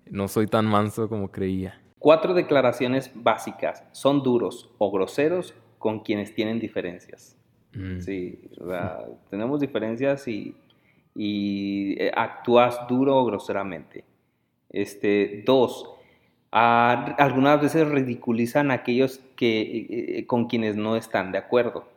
no 0.09 0.27
soy 0.27 0.47
tan 0.47 0.65
manso 0.65 1.07
como 1.07 1.31
creía. 1.31 1.81
Cuatro 1.99 2.33
declaraciones 2.33 3.11
básicas. 3.13 3.83
Son 3.91 4.23
duros 4.23 4.69
o 4.77 4.91
groseros 4.91 5.53
con 5.79 6.01
quienes 6.01 6.33
tienen 6.33 6.59
diferencias. 6.59 7.37
Mm. 7.73 7.99
Sí, 7.99 8.49
tenemos 9.29 9.59
diferencias 9.59 10.27
y, 10.27 10.55
y, 11.15 12.01
eh, 12.01 12.11
actúas 12.15 12.87
duro 12.87 13.17
o 13.17 13.25
groseramente. 13.25 14.03
Este, 14.69 15.43
dos, 15.45 15.97
Ah, 16.51 17.15
algunas 17.17 17.61
veces 17.61 17.87
ridiculizan 17.87 18.71
a 18.71 18.75
aquellos 18.75 19.19
que, 19.35 20.17
eh, 20.19 20.25
con 20.25 20.47
quienes 20.47 20.75
no 20.77 20.95
están 20.95 21.31
de 21.31 21.37
acuerdo. 21.37 21.87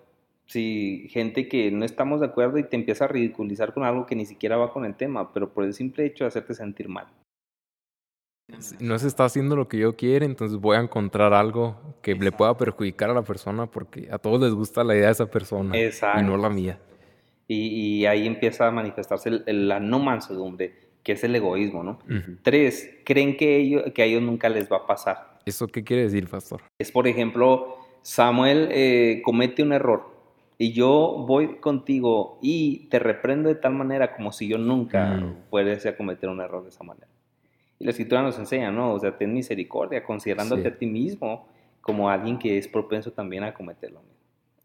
Sí, 0.47 1.07
gente 1.11 1.49
que 1.49 1.71
no 1.71 1.85
estamos 1.85 2.21
de 2.21 2.26
acuerdo 2.26 2.59
y 2.59 2.64
te 2.64 2.76
empieza 2.76 3.04
a 3.04 3.09
ridiculizar 3.09 3.73
con 3.73 3.85
algo 3.85 4.07
que 4.07 4.16
ni 4.16 4.26
siquiera 4.26 4.57
va 4.57 4.73
con 4.73 4.85
el 4.85 4.97
tema, 4.97 5.33
pero 5.33 5.52
por 5.52 5.64
el 5.64 5.73
simple 5.75 6.04
hecho 6.04 6.25
de 6.25 6.28
hacerte 6.28 6.54
sentir 6.54 6.88
mal. 6.88 7.07
No 8.80 8.99
se 8.99 9.07
está 9.07 9.25
haciendo 9.25 9.57
lo 9.57 9.69
que 9.69 9.78
yo 9.78 9.97
quiero, 9.97 10.25
entonces 10.25 10.59
voy 10.59 10.76
a 10.76 10.80
encontrar 10.80 11.33
algo 11.33 11.76
que 12.02 12.14
le 12.14 12.33
pueda 12.33 12.57
perjudicar 12.57 13.11
a 13.11 13.14
la 13.14 13.23
persona 13.23 13.66
porque 13.66 14.09
a 14.11 14.19
todos 14.19 14.40
les 14.40 14.52
gusta 14.52 14.85
la 14.85 14.95
idea 14.95 15.07
de 15.07 15.12
esa 15.12 15.26
persona 15.26 15.76
y 15.76 16.23
no 16.23 16.37
la 16.37 16.49
mía. 16.50 16.78
Y, 17.49 18.07
ahí 18.07 18.28
empieza 18.28 18.69
a 18.69 18.71
manifestarse 18.71 19.42
la 19.47 19.80
no 19.80 19.99
mansedumbre, 19.99 20.73
que 21.02 21.12
es 21.12 21.25
el 21.25 21.35
egoísmo, 21.35 21.83
¿no? 21.83 21.99
Tres, 22.42 22.99
creen 23.04 23.37
que, 23.37 23.57
ellos, 23.57 23.83
que 23.92 24.02
a 24.02 24.04
ellos 24.04 24.23
nunca 24.23 24.49
les 24.49 24.71
va 24.71 24.78
a 24.78 24.87
pasar. 24.87 25.40
¿Eso 25.45 25.66
qué 25.66 25.83
quiere 25.83 26.04
decir, 26.04 26.28
pastor? 26.28 26.62
Es, 26.78 26.92
por 26.92 27.09
ejemplo, 27.09 27.78
Samuel 28.02 28.69
eh, 28.71 29.21
comete 29.25 29.64
un 29.64 29.73
error 29.73 30.11
y 30.59 30.73
yo 30.73 31.25
voy 31.26 31.57
contigo 31.57 32.38
y 32.40 32.87
te 32.88 32.99
reprendo 32.99 33.49
de 33.49 33.57
tal 33.57 33.75
manera 33.75 34.14
como 34.14 34.30
si 34.30 34.47
yo 34.47 34.59
nunca 34.59 35.21
fuese 35.49 35.88
a 35.88 35.97
cometer 35.97 36.28
un 36.28 36.40
error 36.40 36.62
de 36.62 36.69
esa 36.69 36.85
manera. 36.85 37.09
Y 37.81 37.85
la 37.85 37.91
escritura 37.91 38.23
nos 38.23 38.39
enseña, 38.39 38.71
¿no? 38.71 38.93
O 38.93 39.01
sea, 39.01 39.17
ten 39.17 39.33
misericordia, 39.33 40.05
considerándote 40.05 40.69
a 40.69 40.77
ti 40.77 40.87
mismo 40.87 41.49
como 41.81 42.11
alguien 42.11 42.39
que 42.39 42.59
es 42.59 42.69
propenso 42.69 43.11
también 43.11 43.43
a 43.43 43.55
cometerlo. 43.55 44.03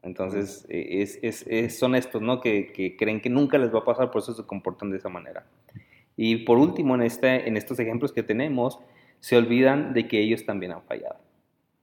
Entonces, 0.03 0.67
eh, 0.69 1.01
es, 1.01 1.17
es, 1.23 1.47
es, 1.47 1.79
son 1.79 1.95
estos, 1.95 2.21
¿no? 2.21 2.41
Que, 2.41 2.71
que, 2.73 2.97
creen 2.97 3.21
que 3.21 3.29
nunca 3.29 3.57
les 3.57 3.73
va 3.73 3.79
a 3.79 3.85
pasar, 3.85 4.11
por 4.11 4.21
eso 4.21 4.33
se 4.33 4.45
comportan 4.45 4.91
de 4.91 4.97
esa 4.97 5.09
manera. 5.09 5.45
Y 6.17 6.43
por 6.43 6.57
último, 6.57 6.93
en, 6.95 7.03
este, 7.03 7.47
en 7.47 7.55
estos 7.57 7.79
ejemplos 7.79 8.11
que 8.11 8.21
tenemos, 8.21 8.79
se 9.21 9.37
olvidan 9.37 9.93
de 9.93 10.07
que 10.07 10.19
ellos 10.19 10.45
también 10.45 10.73
han 10.73 10.83
fallado. 10.83 11.15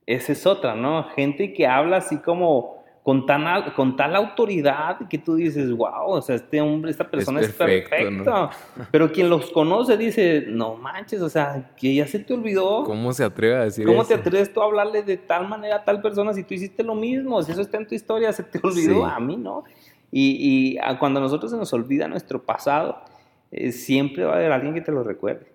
Esa 0.05 0.33
es 0.33 0.47
otra, 0.47 0.75
¿no? 0.75 1.05
Gente 1.17 1.55
que 1.55 1.67
habla 1.67 1.97
así 1.97 2.19
como 2.19 2.82
con, 3.02 3.26
tan, 3.26 3.73
con 3.73 3.97
tal 3.97 4.14
autoridad 4.14 5.09
que 5.09 5.18
tú 5.18 5.35
dices, 5.35 5.73
wow, 5.73 6.06
o 6.06 6.23
sea, 6.23 6.37
este 6.37 6.61
hombre, 6.61 6.92
esta 6.92 7.11
persona 7.11 7.40
es, 7.40 7.52
perfecto. 7.52 8.50
Pero 8.92 9.11
quien 9.11 9.28
los 9.28 9.50
conoce 9.50 9.97
dice, 9.97 10.44
no 10.49 10.76
manches, 10.76 11.21
o 11.21 11.28
sea, 11.28 11.73
que 11.76 11.94
ya 11.94 12.06
se 12.06 12.21
te 12.21 12.32
olvidó. 12.32 12.85
¿Cómo 12.85 13.12
se 13.12 13.25
atreve 13.25 13.56
a 13.56 13.64
decir 13.64 13.87
¿Cómo 13.87 14.04
te 14.04 14.14
atreves 14.14 14.52
tú 14.52 14.62
a 14.62 14.66
hablarle 14.66 15.02
de 15.02 15.16
tal 15.16 15.49
manera 15.49 15.76
a 15.76 15.85
tal 15.85 16.00
persona 16.00 16.32
si 16.32 16.44
tú 16.44 16.54
hiciste 16.54 16.85
lo 16.85 16.94
mismo? 16.94 17.42
Si 17.42 17.50
eso 17.50 17.61
está 17.61 17.76
en 17.76 17.88
tu 17.88 17.94
historia, 17.97 18.32
se 18.32 18.44
te 18.44 18.61
olvidó, 18.62 19.04
a 19.04 19.18
mí 19.18 19.37
no. 19.37 19.64
Y, 20.12 20.76
y 20.76 20.97
cuando 20.99 21.18
a 21.18 21.23
nosotros 21.23 21.50
se 21.50 21.56
nos 21.56 21.73
olvida 21.73 22.06
nuestro 22.06 22.40
pasado, 22.40 23.02
eh, 23.50 23.73
siempre 23.73 24.25
va 24.25 24.35
a 24.35 24.37
haber 24.37 24.52
alguien 24.52 24.75
que 24.75 24.80
te 24.80 24.92
lo 24.92 25.02
recuerde. 25.02 25.50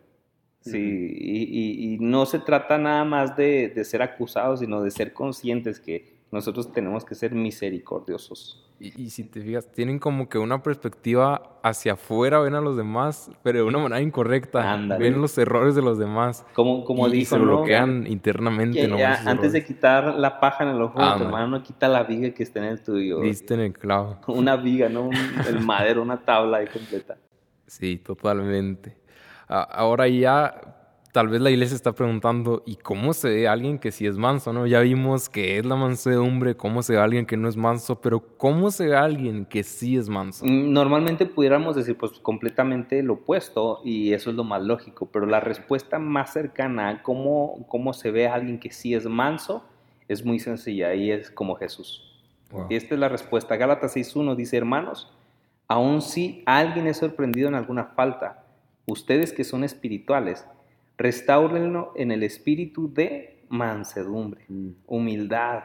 Sí, 0.62 0.78
y, 0.78 1.94
y, 1.94 1.98
no 2.00 2.26
se 2.26 2.40
trata 2.40 2.78
nada 2.78 3.06
más 3.06 3.38
de, 3.38 3.70
de 3.70 3.86
ser 3.86 4.02
acusados, 4.02 4.60
sino 4.60 4.82
de 4.82 4.92
ser 4.92 5.14
conscientes 5.14 5.80
que 5.80 6.17
nosotros 6.32 6.72
tenemos 6.72 7.06
que 7.06 7.16
ser 7.16 7.34
misericordiosos. 7.34 8.64
Y, 8.80 9.10
si 9.10 9.24
te 9.24 9.42
fijas, 9.42 9.72
tienen 9.72 9.98
como 9.98 10.30
que 10.30 10.38
una 10.38 10.62
perspectiva 10.62 11.58
hacia 11.64 11.94
afuera, 11.94 12.40
ven 12.40 12.54
a 12.54 12.62
los 12.62 12.78
demás, 12.78 13.32
pero 13.42 13.60
de 13.60 13.64
una 13.64 13.80
manera 13.80 14.02
incorrecta. 14.02 14.78
Ven 15.00 15.20
los 15.20 15.36
errores 15.38 15.74
de 15.74 15.82
los 15.82 15.98
demás. 15.98 16.46
Como, 16.54 16.84
como 16.86 17.08
y, 17.08 17.26
se 17.26 17.40
bloquean 17.40 18.06
internamente. 18.06 18.88
antes 19.26 19.54
de 19.54 19.64
quitar 19.64 20.14
la 20.16 20.40
paja 20.40 20.64
en 20.64 20.72
el 20.72 20.82
ojo 20.82 21.00
de 21.00 21.18
tu 21.18 21.24
hermano, 21.24 21.48
no 21.48 21.64
quita 21.64 21.88
la 21.88 22.04
viga 22.04 22.30
que 22.32 22.44
está 22.44 22.60
en 22.60 22.66
el 22.66 22.84
tuyo. 22.84 23.22
Viste 23.22 23.56
en 23.56 23.62
el 23.62 23.74
clavo. 23.74 24.20
Una 24.28 24.56
viga, 24.58 24.90
¿no? 24.90 25.10
el 25.48 25.62
madero, 25.62 26.04
una 26.04 26.24
tabla 26.24 26.58
ahí 26.58 26.68
completa. 26.68 27.18
Sí, 27.66 27.98
totalmente. 27.98 28.96
Ahora 29.48 30.08
ya 30.08 30.77
tal 31.18 31.30
vez 31.30 31.42
la 31.42 31.50
iglesia 31.50 31.74
está 31.74 31.94
preguntando, 31.94 32.62
¿y 32.64 32.76
cómo 32.76 33.12
se 33.12 33.30
ve 33.30 33.48
alguien 33.48 33.80
que 33.80 33.92
sí 33.92 34.06
es 34.06 34.20
manso? 34.20 34.54
¿no? 34.54 34.68
Ya 34.68 34.82
vimos 34.82 35.30
que 35.30 35.58
es 35.58 35.66
la 35.66 35.76
mansedumbre, 35.76 36.56
cómo 36.56 36.84
se 36.84 36.94
ve 36.94 37.00
alguien 37.00 37.26
que 37.26 37.36
no 37.38 37.50
es 37.50 37.58
manso, 37.58 38.00
pero 38.00 38.20
¿cómo 38.38 38.70
se 38.70 38.90
ve 38.90 38.96
alguien 38.96 39.44
que 39.44 39.64
sí 39.64 39.98
es 39.98 40.10
manso? 40.10 40.46
Mm, 40.46 40.72
normalmente 40.72 41.26
pudiéramos 41.26 41.76
decir, 41.76 41.98
pues 41.98 42.12
completamente 42.20 43.02
lo 43.02 43.14
opuesto, 43.14 43.82
y 43.84 44.14
eso 44.14 44.30
es 44.30 44.36
lo 44.36 44.44
más 44.44 44.62
lógico, 44.62 45.10
pero 45.12 45.26
la 45.26 45.40
respuesta 45.40 45.98
más 45.98 46.34
cercana 46.34 46.90
a 46.90 47.02
cómo, 47.02 47.66
cómo 47.68 47.94
se 47.94 48.12
ve 48.12 48.28
alguien 48.28 48.60
que 48.60 48.70
sí 48.70 48.94
es 48.94 49.08
manso 49.08 49.66
es 50.08 50.24
muy 50.24 50.38
sencilla, 50.38 50.94
y 50.94 51.10
es 51.10 51.32
como 51.32 51.56
Jesús. 51.56 52.14
Y 52.70 52.76
esta 52.76 52.94
es 52.94 53.00
la 53.00 53.10
respuesta. 53.10 53.56
Gálatas 53.56 53.98
6.1 53.98 54.36
dice, 54.36 54.56
hermanos, 54.56 55.12
aun 55.68 56.04
si 56.04 56.44
alguien 56.46 56.86
es 56.86 56.98
sorprendido 56.98 57.48
en 57.48 57.56
alguna 57.56 57.86
falta, 57.86 58.44
ustedes 58.86 59.34
que 59.34 59.44
son 59.44 59.64
espirituales, 59.64 60.46
Restáurenlo 60.98 61.94
en 61.96 62.12
el 62.12 62.24
espíritu 62.24 62.92
de 62.92 63.44
mansedumbre, 63.50 64.46
mm. 64.48 64.70
humildad, 64.88 65.64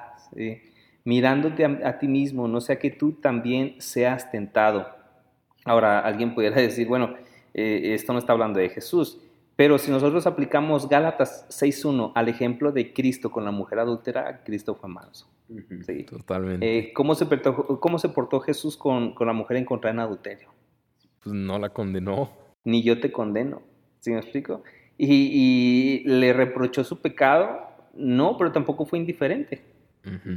mirándote 1.04 1.64
a, 1.64 1.98
ti 1.98 2.08
mismo, 2.08 2.48
no 2.48 2.60
sea 2.60 2.78
que 2.78 2.90
tú 2.90 3.12
también 3.12 3.76
seas 3.78 4.30
tentado. 4.30 4.86
Ahora, 5.64 6.00
alguien 6.00 6.34
pudiera 6.34 6.56
decir, 6.60 6.86
bueno, 6.86 7.14
eh, 7.54 7.94
esto 7.94 8.12
no 8.12 8.18
está 8.18 8.32
hablando 8.32 8.60
de 8.60 8.68
Jesús, 8.68 9.20
pero 9.56 9.78
si 9.78 9.90
nosotros 9.90 10.26
aplicamos 10.26 10.88
Gálatas 10.88 11.46
6.1 11.50 12.12
al 12.14 12.28
ejemplo 12.28 12.72
de 12.72 12.92
Cristo 12.92 13.30
con 13.30 13.44
la 13.44 13.50
mujer 13.50 13.78
adúltera, 13.78 14.42
Cristo 14.44 14.74
fue 14.74 14.88
manso. 14.88 15.28
Totalmente. 16.08 16.78
Eh, 16.78 16.92
¿cómo, 16.94 17.14
se 17.14 17.26
portó, 17.26 17.78
¿Cómo 17.78 17.98
se 17.98 18.08
portó 18.08 18.40
Jesús 18.40 18.76
con, 18.76 19.14
con 19.14 19.26
la 19.26 19.34
mujer 19.34 19.58
encontrada 19.58 19.92
en 19.92 20.00
adulterio? 20.00 20.48
Pues 21.22 21.34
no 21.34 21.58
la 21.58 21.68
condenó. 21.68 22.30
Ni 22.64 22.82
yo 22.82 23.00
te 23.00 23.12
condeno. 23.12 23.62
¿Sí 24.00 24.10
me 24.10 24.18
explico? 24.18 24.62
Y, 24.98 26.02
le 26.04 26.32
reprochó 26.32 26.84
su 26.84 27.00
pecado, 27.00 27.68
no, 27.94 28.36
pero 28.36 28.52
tampoco 28.52 28.86
fue 28.86 28.98
indiferente, 28.98 29.62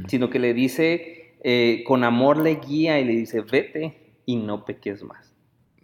sino 0.08 0.30
que 0.30 0.38
le 0.38 0.54
dice, 0.54 1.36
eh, 1.42 1.82
con 1.86 2.04
amor 2.04 2.38
le 2.38 2.56
guía 2.56 3.00
y 3.00 3.04
le 3.04 3.12
dice, 3.12 3.40
vete 3.40 4.20
y 4.24 4.36
no 4.36 4.64
peques 4.64 5.02
más. 5.02 5.34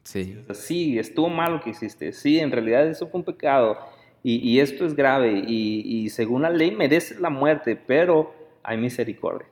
Sí. 0.05 0.37
Sí, 0.53 0.99
estuvo 0.99 1.29
mal 1.29 1.53
lo 1.53 1.61
que 1.61 1.71
hiciste, 1.71 2.13
sí, 2.13 2.39
en 2.39 2.51
realidad 2.51 2.87
eso 2.87 3.09
fue 3.09 3.21
un 3.21 3.25
pecado 3.25 3.79
y, 4.25 4.61
esto 4.61 4.87
es 4.87 4.95
grave 4.95 5.45
y, 5.47 6.09
según 6.11 6.43
la 6.43 6.51
ley 6.51 6.71
merece 6.71 7.19
la 7.19 7.31
muerte, 7.31 7.77
pero 7.77 8.35
hay 8.63 8.79
misericordia. 8.79 9.49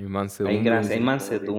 Hay 0.00 0.08
mansedumbre. 0.08 0.58
Hay 0.58 0.64
gracia, 0.64 0.94
hay 0.94 1.00
mansedumbre. 1.00 1.58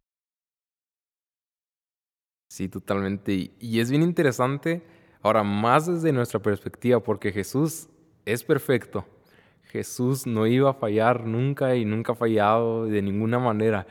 Sí, 2.52 2.68
totalmente. 2.68 3.52
y 3.60 3.80
es 3.80 3.90
bien 3.90 4.04
interesante 4.04 4.82
Ahora, 5.22 5.44
más 5.44 5.86
desde 5.86 6.12
nuestra 6.12 6.40
perspectiva, 6.40 7.00
porque 7.02 7.32
Jesús 7.32 7.90
es 8.26 8.44
perfecto. 8.44 9.06
Jesús 9.64 10.26
no 10.26 10.48
iba 10.48 10.72
a 10.72 10.74
fallar 10.74 11.26
nunca 11.26 11.76
y 11.76 11.86
nunca 11.86 12.14
ha 12.14 12.16
fallado 12.16 12.86
de 12.86 13.02
ninguna 13.02 13.38
manera. 13.38 13.86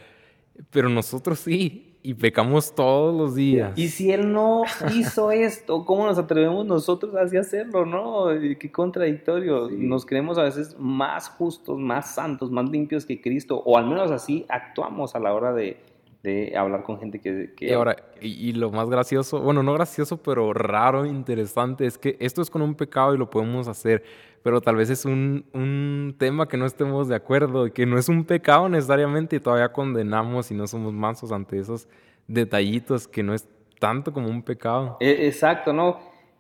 Pero 0.71 0.89
nosotros 0.89 1.39
sí, 1.39 1.89
y 2.03 2.15
pecamos 2.15 2.75
todos 2.75 3.15
los 3.15 3.35
días. 3.35 3.79
Y 3.79 3.89
si 3.89 4.11
Él 4.11 4.33
no 4.33 4.63
hizo 4.95 5.31
esto, 5.31 5.85
¿cómo 5.85 6.07
nos 6.07 6.19
atrevemos 6.19 6.65
nosotros 6.65 7.15
a 7.15 7.23
hacerlo, 7.23 7.85
no? 7.85 8.29
Qué 8.59 8.73
contradictorio. 8.73 9.69
Nos 9.71 10.07
creemos 10.07 10.39
a 10.39 10.45
veces 10.45 10.77
más 10.79 11.29
justos, 11.29 11.79
más 11.79 12.15
santos, 12.15 12.51
más 12.51 12.69
limpios 12.71 13.05
que 13.05 13.21
Cristo, 13.21 13.63
o 13.65 13.77
al 13.77 13.87
menos 13.87 14.11
así 14.11 14.47
actuamos 14.49 15.15
a 15.15 15.21
la 15.21 15.35
hora 15.35 15.53
de, 15.53 15.77
de 16.23 16.57
hablar 16.57 16.83
con 16.83 16.99
gente 16.99 17.21
que... 17.21 17.55
y 17.61 17.73
ahora, 17.73 17.97
y, 18.21 18.53
lo 18.53 18.71
más 18.71 18.89
gracioso, 18.91 19.41
bueno, 19.41 19.63
no 19.63 19.73
gracioso, 19.75 20.17
pero 20.17 20.53
raro, 20.53 21.07
interesante, 21.07 21.87
es 21.87 21.97
que 21.97 22.17
esto 22.21 22.43
es 22.43 22.51
con 22.51 22.63
un 22.63 22.75
pecado 22.75 23.15
y 23.15 23.19
lo 23.19 23.31
podemos 23.31 23.69
hacer, 23.69 24.03
pero 24.43 24.61
tal 24.61 24.77
vez 24.77 24.91
es 24.91 25.05
un, 25.05 25.45
un 25.53 26.17
tema 26.19 26.49
que 26.49 26.57
no 26.57 26.67
estemos 26.67 27.09
de 27.09 27.15
acuerdo, 27.15 27.69
y 27.69 27.71
que 27.71 27.87
no 27.87 27.99
es 27.99 28.09
un 28.09 28.25
pecado 28.25 28.69
necesariamente 28.69 29.37
y 29.37 29.41
todavía 29.41 29.73
condenamos 29.73 30.51
y 30.51 30.55
no 30.55 30.67
somos 30.67 30.93
mansos 30.93 31.31
ante 31.31 31.59
esos 31.59 31.89
detallitos 32.27 33.07
que 33.07 33.23
no 33.23 33.33
es 33.33 33.49
tanto 33.79 34.13
como 34.13 34.29
un 34.29 34.43
pecado. 34.43 34.97
E, 35.01 35.27
exacto, 35.27 35.73
¿no? 35.73 35.99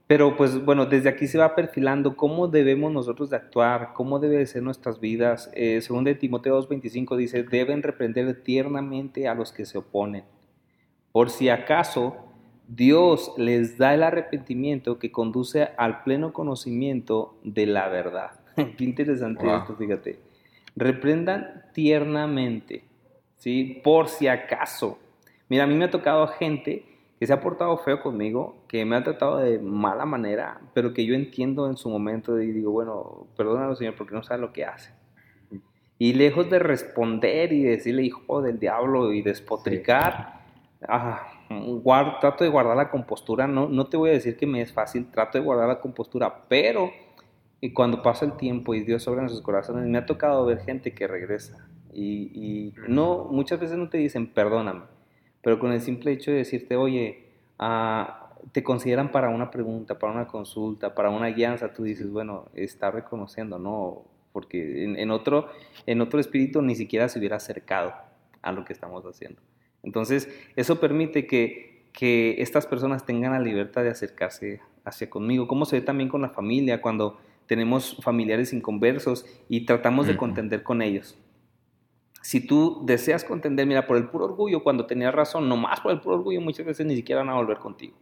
Pero 0.08 0.36
pues 0.36 0.64
bueno, 0.64 0.86
desde 0.86 1.10
aquí 1.10 1.26
se 1.26 1.36
va 1.36 1.54
perfilando 1.54 2.16
cómo 2.16 2.48
debemos 2.48 2.90
nosotros 2.90 3.28
de 3.28 3.36
actuar, 3.36 3.92
cómo 3.92 4.18
debe 4.18 4.38
de 4.38 4.46
ser 4.46 4.62
nuestras 4.62 5.00
vidas. 5.00 5.50
Eh, 5.54 5.82
según 5.82 6.04
de 6.04 6.14
Timoteo 6.14 6.58
2.25 6.66 7.14
dice, 7.14 7.42
deben 7.42 7.82
reprender 7.82 8.42
tiernamente 8.42 9.28
a 9.28 9.34
los 9.34 9.52
que 9.52 9.66
se 9.66 9.76
oponen. 9.76 10.24
Por 11.12 11.28
si 11.28 11.50
acaso 11.50 12.16
Dios 12.66 13.34
les 13.36 13.76
da 13.76 13.92
el 13.92 14.02
arrepentimiento 14.02 14.98
que 14.98 15.12
conduce 15.12 15.68
al 15.76 16.02
pleno 16.04 16.32
conocimiento 16.32 17.38
de 17.44 17.66
la 17.66 17.88
verdad. 17.88 18.30
Qué 18.56 18.84
interesante 18.84 19.46
esto, 19.46 19.76
fíjate. 19.76 20.20
Reprendan 20.74 21.64
tiernamente, 21.74 22.84
¿sí? 23.36 23.82
Por 23.84 24.08
si 24.08 24.26
acaso. 24.26 24.98
Mira, 25.50 25.64
a 25.64 25.66
mí 25.66 25.74
me 25.74 25.84
ha 25.84 25.90
tocado 25.90 26.26
gente 26.28 26.86
que 27.18 27.26
se 27.26 27.32
ha 27.32 27.40
portado 27.40 27.76
feo 27.78 28.00
conmigo, 28.00 28.64
que 28.68 28.84
me 28.84 28.96
ha 28.96 29.02
tratado 29.02 29.38
de 29.38 29.58
mala 29.58 30.04
manera, 30.04 30.60
pero 30.74 30.94
que 30.94 31.04
yo 31.04 31.14
entiendo 31.14 31.68
en 31.68 31.76
su 31.76 31.88
momento 31.88 32.40
y 32.40 32.52
digo, 32.52 32.70
bueno, 32.70 33.26
perdónalo 33.36 33.74
Señor 33.74 33.94
porque 33.96 34.14
no 34.14 34.22
sabe 34.22 34.40
lo 34.40 34.52
que 34.52 34.64
hace. 34.64 34.92
Y 35.98 36.12
lejos 36.12 36.48
de 36.48 36.60
responder 36.60 37.52
y 37.52 37.62
decirle 37.64 38.04
hijo 38.04 38.40
del 38.40 38.60
diablo 38.60 39.12
y 39.12 39.22
despotricar, 39.22 40.42
ah, 40.88 41.26
trato 42.20 42.44
de 42.44 42.50
guardar 42.50 42.76
la 42.76 42.90
compostura. 42.90 43.48
No, 43.48 43.68
no 43.68 43.88
te 43.88 43.96
voy 43.96 44.10
a 44.10 44.12
decir 44.12 44.36
que 44.36 44.46
me 44.46 44.60
es 44.60 44.72
fácil, 44.72 45.10
trato 45.10 45.38
de 45.38 45.44
guardar 45.44 45.66
la 45.66 45.80
compostura, 45.80 46.44
pero 46.48 46.92
y 47.60 47.72
cuando 47.72 48.02
pasa 48.02 48.24
el 48.24 48.36
tiempo 48.36 48.74
y 48.74 48.84
Dios 48.84 49.08
obra 49.08 49.22
en 49.22 49.28
sus 49.28 49.42
corazones, 49.42 49.86
me 49.86 49.98
ha 49.98 50.06
tocado 50.06 50.44
ver 50.46 50.60
gente 50.60 50.94
que 50.94 51.06
regresa. 51.08 51.68
Y, 51.92 52.74
no, 52.86 53.26
muchas 53.30 53.58
veces 53.58 53.76
no 53.76 53.88
te 53.88 53.98
dicen 53.98 54.32
perdóname, 54.32 54.82
pero 55.42 55.58
con 55.58 55.72
el 55.72 55.80
simple 55.80 56.12
hecho 56.12 56.30
de 56.30 56.38
decirte, 56.38 56.76
oye, 56.76 57.24
ah, 57.58 58.30
te 58.52 58.62
consideran 58.62 59.10
para 59.10 59.28
una 59.28 59.50
pregunta, 59.50 59.98
para 59.98 60.12
una 60.12 60.26
consulta, 60.26 60.94
para 60.94 61.10
una 61.10 61.28
guianza, 61.28 61.72
tú 61.72 61.84
dices, 61.84 62.10
bueno, 62.10 62.46
está 62.54 62.90
reconociendo, 62.90 63.58
¿no? 63.58 64.04
Porque 64.32 64.84
en, 64.84 65.10
otro, 65.10 65.48
en 65.86 66.00
otro 66.00 66.20
espíritu 66.20 66.62
ni 66.62 66.74
siquiera 66.74 67.08
se 67.08 67.18
hubiera 67.18 67.36
acercado 67.36 67.92
a 68.42 68.52
lo 68.52 68.64
que 68.64 68.72
estamos 68.72 69.04
haciendo. 69.04 69.40
Entonces, 69.82 70.28
eso 70.54 70.80
permite 70.80 71.26
que, 71.26 71.88
que 71.92 72.40
estas 72.40 72.66
personas 72.66 73.04
tengan 73.04 73.32
la 73.32 73.40
libertad 73.40 73.82
de 73.82 73.90
acercarse 73.90 74.60
hacia 74.84 75.10
conmigo. 75.10 75.48
¿Cómo 75.48 75.64
se 75.64 75.80
ve 75.80 75.82
también 75.82 76.08
con 76.08 76.22
la 76.22 76.28
familia 76.28 76.80
cuando 76.80 77.18
tenemos 77.48 77.96
familiares 78.00 78.52
inconversos 78.52 79.26
y 79.48 79.64
tratamos 79.64 80.06
de 80.06 80.16
contender 80.16 80.62
con 80.62 80.82
ellos. 80.82 81.18
Si 82.22 82.46
tú 82.46 82.82
deseas 82.84 83.24
contender, 83.24 83.66
mira, 83.66 83.86
por 83.86 83.96
el 83.96 84.08
puro 84.08 84.24
orgullo, 84.24 84.62
cuando 84.62 84.86
tenías 84.86 85.14
razón, 85.14 85.48
nomás 85.48 85.80
por 85.80 85.92
el 85.92 86.00
puro 86.00 86.16
orgullo, 86.16 86.40
muchas 86.40 86.66
veces 86.66 86.86
ni 86.86 86.96
siquiera 86.96 87.22
van 87.22 87.30
a 87.30 87.34
volver 87.36 87.58
contigo. 87.58 87.96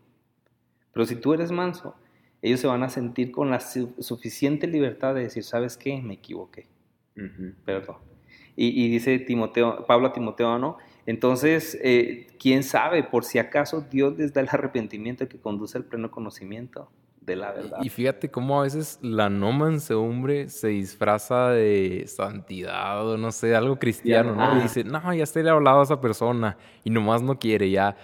Pero 0.93 1.05
si 1.05 1.17
tú 1.17 1.35
eres 1.35 1.53
manso, 1.53 1.95
ellos 2.43 2.61
se 2.61 2.67
van 2.67 2.83
a 2.83 2.89
sentir 2.89 3.31
con 3.31 3.51
la 3.51 3.61
suficiente 3.61 4.67
libertad 4.67 5.15
de 5.15 5.23
decir, 5.23 5.45
¿sabes 5.45 5.77
qué? 5.77 6.01
Me 6.01 6.15
equivoqué. 6.15 6.69
Perdón. 7.65 7.97
Y, 8.57 8.89
dice 8.89 9.19
Timoteo, 9.19 9.85
Pablo 9.87 10.09
a 10.09 10.13
Timoteo, 10.13 10.59
¿no? 10.59 10.79
Entonces, 11.05 11.79
eh, 11.83 12.29
¿quién 12.39 12.63
sabe? 12.63 13.05
Por 13.05 13.25
si 13.25 13.39
acaso 13.39 13.83
Dios 13.83 14.17
les 14.17 14.33
da 14.33 14.41
el 14.41 14.49
arrepentimiento 14.51 15.29
que 15.29 15.39
conduce 15.39 15.77
al 15.77 15.85
pleno 15.85 16.11
conocimiento 16.11 16.91
de 17.27 17.37
la 17.37 17.53
verdad. 17.53 17.79
Y 17.83 17.89
fíjate 17.89 18.31
cómo 18.31 18.61
a 18.61 18.63
veces 18.63 18.99
la 19.03 19.29
no 19.29 19.53
mansedumbre 19.53 20.49
se 20.49 20.69
disfraza 20.69 21.51
de 21.51 22.05
santidad 22.07 23.07
o 23.07 23.17
no 23.17 23.33
sé, 23.33 23.55
algo 23.57 23.79
cristiano, 23.79 24.35
¿no? 24.35 24.59
Y 24.59 24.63
dice, 24.63 24.85
no, 24.85 25.13
ya 25.13 25.27
se 25.27 25.43
le 25.43 25.51
ha 25.51 25.53
hablado 25.53 25.81
a 25.81 25.83
esa 25.83 26.01
persona 26.01 26.57
y 26.85 26.91
nomás 26.91 27.23
no 27.23 27.39
quiere, 27.39 27.69
ya, 27.69 27.97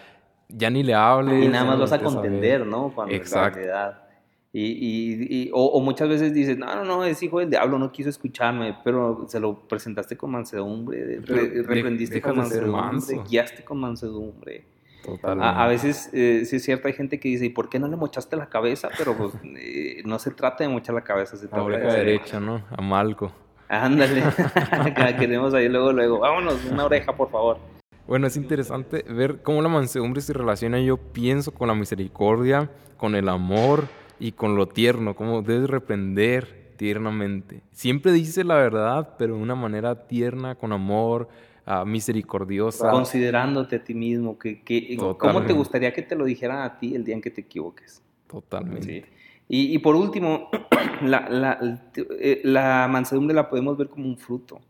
ya 0.49 0.69
ni 0.71 0.83
le 0.83 0.95
hable. 0.95 1.45
Y 1.45 1.49
nada 1.49 1.65
más 1.65 1.79
vas 1.79 1.93
a 1.93 2.01
contender, 2.01 2.67
¿no? 2.67 2.93
Cuando 2.95 3.15
Exacto. 3.15 3.61
Y, 4.55 4.67
y, 4.67 5.45
y 5.45 5.51
o, 5.55 5.81
muchas 5.81 6.11
veces 6.11 6.35
dices, 6.35 6.59
no, 6.59 6.75
no, 6.75 6.85
no, 6.85 7.05
es 7.05 7.23
hijo 7.23 7.39
del 7.39 7.49
diablo, 7.49 7.79
no 7.79 7.91
quiso 7.91 8.11
escucharme, 8.11 8.77
pero 8.85 9.25
se 9.27 9.41
lo 9.41 9.67
presentaste 9.67 10.19
con 10.19 10.31
mansedumbre, 10.31 11.21
reprendiste 11.21 12.21
con 12.21 12.37
mansedumbre, 12.37 13.23
guiaste 13.27 13.65
con 13.65 13.79
mansedumbre. 13.79 14.72
A, 15.23 15.67
veces, 15.67 16.11
eh, 16.13 16.45
sí 16.45 16.57
es 16.57 16.65
cierto, 16.65 16.89
hay 16.89 16.95
gente 16.95 17.19
que 17.19 17.29
dice, 17.29 17.47
¿y 17.47 17.49
por 17.49 17.69
qué 17.69 17.79
no 17.79 17.89
le 17.89 17.97
mochaste 17.97 18.37
la 18.37 18.49
cabeza? 18.49 18.89
Pero 18.97 19.17
pues, 19.17 19.33
eh, 19.57 20.03
no 20.05 20.19
se 20.19 20.31
trata 20.31 20.65
de 20.65 20.71
mochar 20.71 20.95
la 20.95 21.03
cabeza, 21.03 21.37
se 21.37 21.49
trata 21.49 21.69
de... 21.69 21.79
derecha, 21.79 22.41
¿no? 22.41 22.63
A 22.71 22.81
Malco. 22.83 23.33
Ándale, 23.69 24.23
queremos 25.19 25.55
ahí 25.55 25.69
luego, 25.69 25.93
luego. 25.93 26.19
Vámonos, 26.21 26.65
una 26.67 26.85
oreja, 26.85 27.17
por 27.17 27.31
favor. 27.31 27.59
Bueno, 28.07 28.27
es 28.27 28.37
interesante 28.37 29.05
ver 29.09 29.43
cómo 29.43 29.63
la 29.63 29.69
mansedumbre 29.69 30.21
se 30.21 30.33
relaciona, 30.33 30.81
yo 30.81 30.97
pienso, 30.97 31.53
con 31.53 31.69
la 31.69 31.75
misericordia, 31.75 32.71
con 32.97 33.15
el 33.15 33.29
amor 33.29 33.85
y 34.19 34.33
con 34.33 34.57
lo 34.57 34.67
tierno, 34.67 35.15
cómo 35.15 35.43
debes 35.43 35.71
reprender 35.71 36.75
tiernamente. 36.77 37.63
Siempre 37.71 38.13
dice 38.13 38.45
la 38.45 38.57
verdad, 38.57 39.15
pero 39.17 39.37
de 39.37 39.43
una 39.43 39.55
manera 39.55 40.07
tierna, 40.07 40.57
con 40.57 40.73
amor, 40.73 41.29
Ah, 41.65 41.85
misericordiosa. 41.85 42.91
Considerándote 42.91 43.77
a 43.77 43.85
ti 43.85 43.95
mismo, 43.95 44.37
que, 44.39 44.63
que 44.63 44.97
¿cómo 44.97 45.45
te 45.45 45.53
gustaría 45.53 45.93
que 45.93 46.03
te 46.03 46.17
lo 46.17 46.25
dijeran 46.25 46.61
a 46.61 46.79
ti 46.79 46.95
el 46.95 47.05
día 47.05 47.15
en 47.15 47.21
que 47.21 47.31
te 47.31 47.43
equivoques? 47.43 48.03
Totalmente. 48.27 49.07
Y, 49.49 49.75
y, 49.75 49.79
por 49.79 49.95
último, 49.95 50.49
la, 51.03 51.29
la, 51.29 51.83
eh, 52.19 52.41
la, 52.43 52.89
mansedumbre 52.91 53.35
la 53.35 53.49
podemos 53.49 53.77
ver 53.77 53.89
como 53.89 54.07
un 54.07 54.17
fruto, 54.17 54.61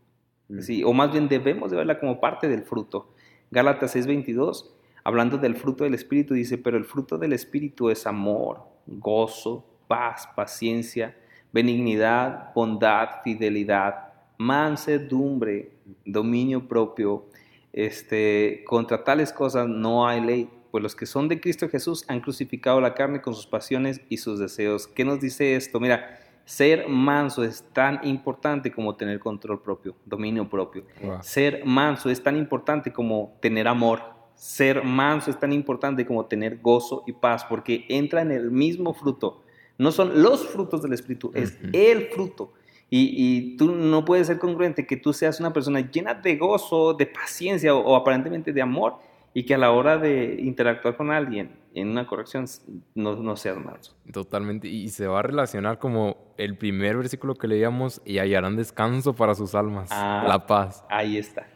mm. 0.49 0.59
¿sí? 0.59 0.83
o 0.83 0.93
más 0.93 1.11
bien 1.11 1.27
debemos 1.27 1.71
de 1.71 1.77
verla 1.77 1.99
como 1.99 2.19
parte 2.19 2.47
del 2.47 2.63
fruto. 2.63 3.13
Gálatas 3.49 3.95
6:22, 3.95 4.71
hablando 5.03 5.37
del 5.37 5.55
fruto 5.55 5.83
del 5.85 5.93
Espíritu, 5.93 6.33
dice, 6.33 6.57
pero 6.57 6.77
el 6.77 6.85
fruto 6.85 7.17
del 7.17 7.33
Espíritu 7.33 7.89
es 7.89 8.05
amor, 8.05 8.63
gozo, 8.85 9.65
paz, 9.87 10.27
paciencia, 10.35 11.15
benignidad, 11.51 12.53
bondad, 12.53 13.21
fidelidad, 13.23 14.12
mansedumbre, 14.37 15.71
dominio 16.05 16.67
propio. 16.67 17.25
Este, 17.71 18.63
contra 18.67 19.03
tales 19.03 19.33
cosas 19.33 19.67
no 19.67 20.07
hay 20.07 20.21
ley, 20.21 20.49
pues 20.69 20.83
los 20.83 20.95
que 20.95 21.05
son 21.05 21.27
de 21.27 21.39
Cristo 21.39 21.69
Jesús 21.69 22.05
han 22.07 22.19
crucificado 22.19 22.79
la 22.81 22.93
carne 22.93 23.21
con 23.21 23.33
sus 23.33 23.47
pasiones 23.47 24.01
y 24.09 24.17
sus 24.17 24.39
deseos. 24.39 24.87
¿Qué 24.87 25.05
nos 25.05 25.19
dice 25.19 25.55
esto? 25.55 25.79
Mira, 25.79 26.19
ser 26.45 26.89
manso 26.89 27.43
es 27.43 27.63
tan 27.73 27.99
importante 28.03 28.71
como 28.71 28.95
tener 28.95 29.19
control 29.19 29.61
propio, 29.61 29.95
dominio 30.05 30.49
propio. 30.49 30.85
Ser 31.21 31.63
manso 31.65 32.09
es 32.09 32.21
tan 32.21 32.37
importante 32.37 32.91
como 32.91 33.37
tener 33.39 33.67
amor. 33.67 34.01
Ser 34.35 34.83
manso 34.83 35.31
es 35.31 35.39
tan 35.39 35.53
importante 35.53 36.05
como 36.05 36.25
tener 36.25 36.59
gozo 36.59 37.03
y 37.07 37.13
paz, 37.13 37.45
porque 37.45 37.85
entra 37.87 38.21
en 38.21 38.31
el 38.31 38.51
mismo 38.51 38.93
fruto. 38.93 39.43
No 39.77 39.91
son 39.91 40.21
los 40.21 40.45
frutos 40.47 40.81
del 40.81 40.93
Espíritu, 40.93 41.31
es 41.33 41.57
el 41.71 42.07
fruto. 42.07 42.53
Y, 42.95 43.57
tú 43.57 43.73
no 43.73 44.05
puedes 44.05 44.27
ser 44.27 44.37
congruente 44.37 44.85
que 44.85 44.97
tú 44.97 45.13
seas 45.13 45.39
una 45.39 45.51
persona 45.51 45.79
llena 45.79 46.13
de 46.13 46.35
gozo, 46.35 46.93
de 46.93 47.07
paciencia 47.07 47.73
o, 47.73 47.95
aparentemente 47.95 48.53
de 48.53 48.61
amor 48.61 48.97
y 49.33 49.45
que 49.45 49.55
a 49.55 49.57
la 49.57 49.71
hora 49.71 49.97
de 49.97 50.35
interactuar 50.39 50.95
con 50.95 51.09
alguien 51.09 51.57
en 51.73 51.89
una 51.89 52.05
corrección 52.05 52.45
no, 52.93 53.15
no 53.15 53.35
seas 53.35 53.57
manso. 53.57 53.95
Totalmente. 54.11 54.67
Y 54.67 54.89
se 54.89 55.07
va 55.07 55.19
a 55.19 55.23
relacionar 55.23 55.79
como 55.79 56.35
el 56.37 56.55
primer 56.55 56.97
versículo 56.97 57.33
que 57.33 57.47
leíamos 57.47 57.99
y 58.05 58.19
hallarán 58.19 58.57
descanso 58.57 59.15
para 59.15 59.33
sus 59.33 59.55
almas. 59.55 59.89
Ah, 59.91 60.25
la 60.27 60.45
paz. 60.45 60.85
Ahí 60.87 61.17
está. 61.17 61.47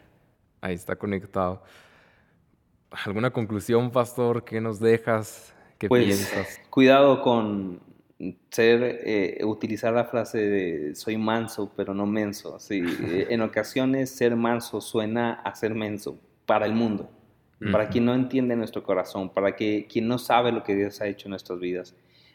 Ahí 0.60 0.74
está 0.74 0.96
conectado. 0.96 1.62
¿Alguna 2.90 3.30
conclusión, 3.30 3.92
pastor, 3.92 4.42
que 4.44 4.60
nos 4.60 4.80
dejas? 4.80 5.54
¿Qué 5.78 5.88
pues, 5.88 6.04
piensas? 6.04 6.60
Cuidado 6.68 7.22
con 7.22 7.78
ser, 8.50 9.00
eh, 9.04 9.44
utilizar 9.44 9.92
la 9.92 10.04
frase 10.04 10.38
de 10.38 10.94
soy 10.94 11.16
manso, 11.16 11.72
pero 11.76 11.94
no 11.94 12.06
menso. 12.06 12.58
Sí, 12.58 12.82
eh, 13.04 13.26
en 13.30 13.42
ocasiones 13.42 14.10
ser 14.10 14.36
manso 14.36 14.80
suena 14.80 15.34
a 15.34 15.54
ser 15.54 15.74
menso 15.74 16.18
para 16.46 16.66
el 16.66 16.72
mundo, 16.72 17.10
para 17.72 17.88
quien 17.88 18.04
no 18.04 18.14
entiende 18.14 18.56
nuestro 18.56 18.82
corazón, 18.82 19.30
para 19.30 19.54
que, 19.54 19.86
quien 19.90 20.08
no 20.08 20.18
sabe 20.18 20.52
lo 20.52 20.62
que 20.62 20.74
Dios 20.74 21.00
ha 21.00 21.06
hecho 21.06 21.28
en 21.28 21.30
nuestras 21.30 21.58
vidas. 21.58 21.94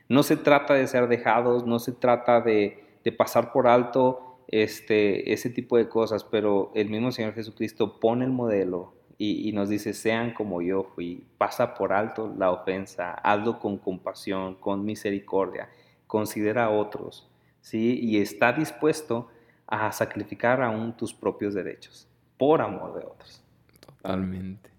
No 0.10 0.24
se 0.24 0.36
trata 0.38 0.74
de 0.74 0.86
ser 0.88 1.08
dejados, 1.08 1.66
no 1.66 1.80
se 1.80 1.94
trata 1.94 2.42
de, 2.42 2.84
de 3.04 3.12
pasar 3.12 3.52
por 3.52 3.68
alto 3.68 4.34
este, 4.50 5.34
ese 5.34 5.50
tipo 5.50 5.78
de 5.78 5.90
cosas, 5.90 6.24
pero 6.24 6.72
el 6.76 6.90
mismo 6.90 7.12
Señor 7.12 7.34
Jesucristo 7.34 8.00
pone 8.00 8.26
el 8.26 8.32
modelo 8.32 8.94
y, 9.18 9.52
nos 9.54 9.70
dice, 9.70 9.94
sean 9.94 10.34
como 10.34 10.62
yo 10.62 10.84
fui, 10.84 11.26
pasa 11.38 11.76
por 11.76 11.94
alto 11.94 12.34
la 12.38 12.52
ofensa, 12.52 13.14
hazlo 13.14 13.60
con 13.60 13.78
compasión, 13.78 14.56
con 14.56 14.84
misericordia, 14.84 15.70
considera 16.08 16.66
a 16.66 16.70
otros, 16.70 17.30
¿sí? 17.62 18.00
Y 18.02 18.18
está 18.18 18.52
dispuesto 18.54 19.30
a 19.68 19.92
sacrificar 19.92 20.62
aún 20.62 20.96
tus 20.98 21.14
propios 21.14 21.54
derechos 21.54 22.08
por 22.38 22.62
amor 22.62 22.94
de 23.00 23.06
otros. 23.06 23.42
Totalmente. 23.86 24.70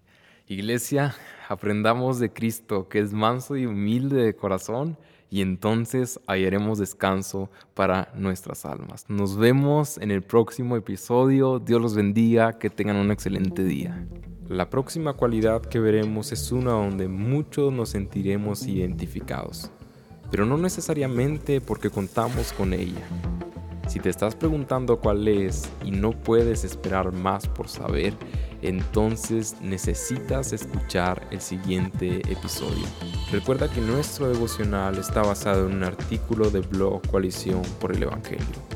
Iglesia, 0.47 1.15
aprendamos 1.49 2.19
de 2.19 2.31
Cristo, 2.31 2.87
que 2.87 2.99
es 2.99 3.13
manso 3.13 3.57
y 3.57 3.65
humilde 3.65 4.17
de 4.23 4.35
corazón, 4.35 4.97
y 5.31 5.41
entonces 5.41 6.19
hallaremos 6.27 6.77
descanso 6.77 7.49
para 7.73 8.11
nuestras 8.15 8.65
almas. 8.65 9.09
Nos 9.09 9.37
vemos 9.37 9.97
en 9.97 10.11
el 10.11 10.21
próximo 10.21 10.75
episodio. 10.75 11.59
Dios 11.59 11.81
los 11.81 11.95
bendiga, 11.95 12.59
que 12.59 12.69
tengan 12.69 12.97
un 12.97 13.11
excelente 13.11 13.63
día. 13.63 14.07
La 14.49 14.69
próxima 14.69 15.13
cualidad 15.13 15.63
que 15.63 15.79
veremos 15.79 16.31
es 16.31 16.51
una 16.51 16.69
donde 16.73 17.07
muchos 17.07 17.73
nos 17.73 17.89
sentiremos 17.89 18.67
identificados, 18.67 19.71
pero 20.29 20.45
no 20.45 20.55
necesariamente 20.55 21.61
porque 21.61 21.89
contamos 21.89 22.53
con 22.53 22.71
ella. 22.71 23.01
Si 23.87 23.99
te 23.99 24.09
estás 24.09 24.35
preguntando 24.35 24.99
cuál 24.99 25.27
es 25.27 25.67
y 25.83 25.89
no 25.89 26.11
puedes 26.11 26.63
esperar 26.63 27.11
más 27.11 27.47
por 27.47 27.69
saber, 27.69 28.13
entonces 28.61 29.55
necesitas 29.61 30.53
escuchar 30.53 31.27
el 31.31 31.41
siguiente 31.41 32.17
episodio. 32.31 32.85
Recuerda 33.31 33.67
que 33.67 33.81
nuestro 33.81 34.29
devocional 34.29 34.99
está 34.99 35.23
basado 35.23 35.67
en 35.67 35.77
un 35.77 35.83
artículo 35.83 36.51
de 36.51 36.59
blog 36.59 37.01
Coalición 37.09 37.63
por 37.79 37.95
el 37.95 38.03
Evangelio 38.03 38.74